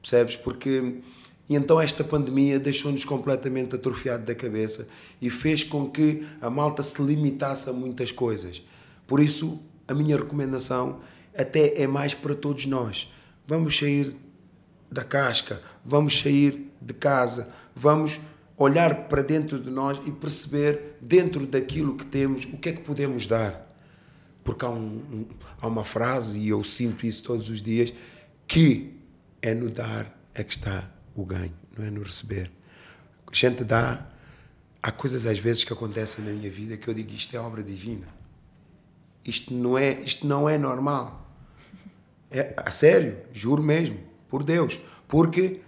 percebes? 0.01 0.35
Porque 0.35 1.01
e 1.49 1.55
então 1.55 1.81
esta 1.81 2.03
pandemia 2.03 2.59
deixou-nos 2.59 3.03
completamente 3.03 3.75
atrofiado 3.75 4.23
da 4.23 4.35
cabeça 4.35 4.87
e 5.19 5.29
fez 5.31 5.63
com 5.63 5.89
que 5.89 6.23
a 6.39 6.49
malta 6.49 6.83
se 6.83 7.01
limitasse 7.01 7.69
a 7.69 7.73
muitas 7.73 8.11
coisas. 8.11 8.61
Por 9.07 9.19
isso, 9.19 9.59
a 9.87 9.93
minha 9.95 10.15
recomendação 10.15 10.99
até 11.35 11.81
é 11.81 11.87
mais 11.87 12.13
para 12.13 12.35
todos 12.35 12.67
nós. 12.67 13.11
Vamos 13.47 13.75
sair 13.77 14.15
da 14.91 15.03
casca, 15.03 15.59
vamos 15.83 16.19
sair 16.19 16.71
de 16.79 16.93
casa, 16.93 17.51
vamos 17.75 18.19
olhar 18.55 19.07
para 19.07 19.21
dentro 19.23 19.59
de 19.59 19.71
nós 19.71 19.99
e 20.05 20.11
perceber 20.11 20.97
dentro 21.01 21.47
daquilo 21.47 21.95
que 21.95 22.05
temos 22.05 22.45
o 22.45 22.57
que 22.57 22.69
é 22.69 22.73
que 22.73 22.81
podemos 22.81 23.25
dar. 23.25 23.65
Porque 24.43 24.65
há, 24.65 24.69
um- 24.69 24.75
um- 25.11 25.25
há 25.61 25.67
uma 25.67 25.83
frase, 25.83 26.39
e 26.39 26.49
eu 26.49 26.63
sinto 26.63 27.07
isso 27.07 27.23
todos 27.23 27.49
os 27.49 27.61
dias, 27.61 27.91
que 28.47 28.93
é 29.41 29.53
no 29.53 29.69
dar 29.69 30.15
é 30.33 30.43
que 30.43 30.53
está 30.53 30.89
o 31.15 31.25
ganho, 31.25 31.53
não 31.77 31.85
é 31.85 31.89
no 31.89 32.03
receber. 32.03 32.51
A 33.31 33.35
gente 33.35 33.63
dá. 33.63 34.05
Há 34.81 34.91
coisas 34.91 35.25
às 35.25 35.37
vezes 35.37 35.63
que 35.63 35.73
acontecem 35.73 36.23
na 36.23 36.31
minha 36.31 36.49
vida 36.49 36.77
que 36.77 36.87
eu 36.87 36.93
digo 36.93 37.11
isto 37.11 37.35
é 37.35 37.39
obra 37.39 37.61
divina. 37.61 38.07
Isto 39.25 39.53
não 39.53 39.77
é, 39.77 39.99
isto 40.01 40.25
não 40.25 40.49
é 40.49 40.57
normal. 40.57 41.29
É, 42.31 42.53
a 42.55 42.71
sério, 42.71 43.17
juro 43.33 43.61
mesmo, 43.61 43.99
por 44.29 44.43
Deus. 44.43 44.79
Porque 45.07 45.61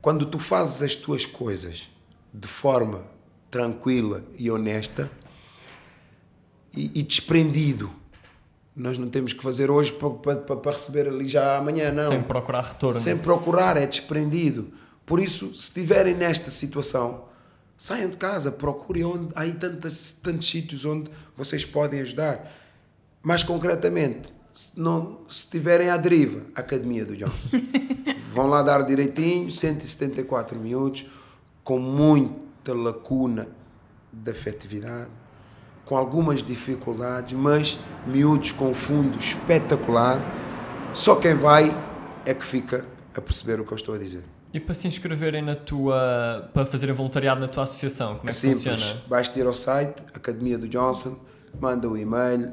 quando 0.00 0.26
tu 0.26 0.38
fazes 0.38 0.82
as 0.82 0.96
tuas 0.96 1.24
coisas 1.24 1.88
de 2.32 2.48
forma 2.48 3.04
tranquila 3.50 4.24
e 4.36 4.50
honesta 4.50 5.10
e, 6.74 7.00
e 7.00 7.02
desprendido, 7.02 7.90
nós 8.76 8.98
não 8.98 9.08
temos 9.08 9.32
que 9.32 9.42
fazer 9.42 9.70
hoje 9.70 9.90
para, 9.92 10.36
para, 10.36 10.56
para 10.56 10.72
receber 10.72 11.08
ali 11.08 11.26
já 11.26 11.56
amanhã, 11.56 11.90
não. 11.90 12.06
Sem 12.06 12.22
procurar 12.22 12.62
retorno. 12.62 13.00
Sem 13.00 13.16
procurar, 13.16 13.78
é 13.78 13.86
desprendido. 13.86 14.70
Por 15.06 15.18
isso, 15.18 15.54
se 15.54 15.68
estiverem 15.68 16.14
nesta 16.14 16.50
situação, 16.50 17.24
saiam 17.78 18.10
de 18.10 18.18
casa, 18.18 18.52
procurem 18.52 19.04
onde 19.04 19.28
há 19.34 19.40
aí 19.40 19.54
tantos, 19.54 20.18
tantos 20.22 20.50
sítios 20.50 20.84
onde 20.84 21.10
vocês 21.34 21.64
podem 21.64 22.00
ajudar. 22.02 22.52
Mais 23.22 23.42
concretamente, 23.42 24.30
se, 24.52 24.78
não, 24.78 25.20
se 25.26 25.44
estiverem 25.44 25.88
à 25.88 25.96
deriva, 25.96 26.42
Academia 26.54 27.06
do 27.06 27.16
Johnson. 27.16 27.56
Vão 28.34 28.46
lá 28.46 28.62
dar 28.62 28.82
direitinho, 28.82 29.50
174 29.50 30.58
minutos, 30.58 31.06
com 31.64 31.78
muita 31.78 32.74
lacuna 32.74 33.48
de 34.12 34.30
afetividade, 34.30 35.10
com 35.86 35.96
algumas 35.96 36.42
dificuldades, 36.42 37.32
mas 37.32 37.78
miúdos 38.06 38.50
com 38.52 38.74
fundo 38.74 39.16
espetacular. 39.18 40.20
Só 40.92 41.16
quem 41.16 41.34
vai 41.34 41.74
é 42.26 42.34
que 42.34 42.44
fica 42.44 42.84
a 43.14 43.20
perceber 43.20 43.60
o 43.60 43.64
que 43.64 43.72
eu 43.72 43.76
estou 43.76 43.94
a 43.94 43.98
dizer. 43.98 44.24
E 44.52 44.60
para 44.60 44.74
se 44.74 44.88
inscreverem 44.88 45.42
na 45.42 45.54
tua. 45.54 46.50
para 46.52 46.66
fazerem 46.66 46.94
voluntariado 46.94 47.40
na 47.40 47.48
tua 47.48 47.64
associação, 47.64 48.16
como 48.16 48.28
é, 48.28 48.32
É 48.32 48.34
que 48.34 48.40
simples. 48.40 48.62
funciona? 48.64 49.00
Vais-te 49.08 49.38
ir 49.38 49.46
ao 49.46 49.54
site, 49.54 50.02
Academia 50.14 50.58
do 50.58 50.66
Johnson, 50.68 51.16
manda 51.60 51.88
o 51.88 51.96
e-mail 51.96 52.52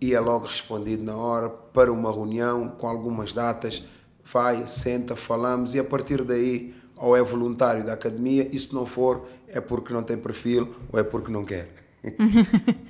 e 0.00 0.12
é 0.14 0.20
logo 0.20 0.46
respondido 0.46 1.02
na 1.04 1.14
hora 1.14 1.48
para 1.48 1.92
uma 1.92 2.10
reunião 2.10 2.68
com 2.70 2.88
algumas 2.88 3.32
datas. 3.32 3.84
Vai, 4.24 4.66
senta, 4.66 5.14
falamos 5.14 5.74
e 5.74 5.78
a 5.78 5.84
partir 5.84 6.22
daí, 6.24 6.74
ou 6.96 7.16
é 7.16 7.22
voluntário 7.22 7.84
da 7.84 7.92
academia, 7.92 8.48
e 8.52 8.58
se 8.58 8.72
não 8.74 8.86
for, 8.86 9.26
é 9.48 9.60
porque 9.60 9.92
não 9.92 10.02
tem 10.02 10.16
perfil 10.16 10.74
ou 10.92 10.98
é 10.98 11.02
porque 11.02 11.30
não 11.30 11.44
quer. 11.44 11.81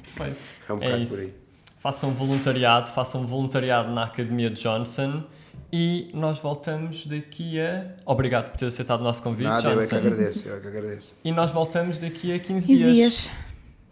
Perfeito. 0.03 0.39
É 0.69 0.73
um 0.73 0.83
É 0.83 0.99
isso. 0.99 1.15
por 1.15 1.23
aí. 1.23 1.35
Façam 1.79 2.11
voluntariado, 2.13 2.91
façam 2.91 3.27
voluntariado 3.27 3.91
na 3.93 4.05
Academia 4.05 4.49
de 4.51 4.63
Johnson 4.63 5.25
e 5.73 6.11
nós 6.15 6.39
voltamos 6.39 7.07
daqui 7.07 7.59
a. 7.61 7.87
Obrigado 8.07 8.51
por 8.51 8.59
ter 8.59 8.67
aceitado 8.67 9.01
o 9.01 9.05
nosso 9.05 9.23
convite, 9.23 9.49
Nada, 9.49 9.69
eu 9.69 9.71
é 9.73 9.75
que 9.75 9.81
Johnson. 9.81 9.97
agradeço, 9.97 10.49
eu 10.49 10.57
é 10.57 10.61
que 10.61 10.67
agradeço. 10.69 11.15
E 11.25 11.33
nós 11.33 11.51
voltamos 11.51 11.99
daqui 11.99 12.33
a 12.33 12.39
15, 12.39 12.67
15 12.67 12.85
dias. 12.85 12.95
dias. 12.95 13.31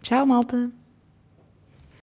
Tchau, 0.01 0.25
malta. 0.25 0.71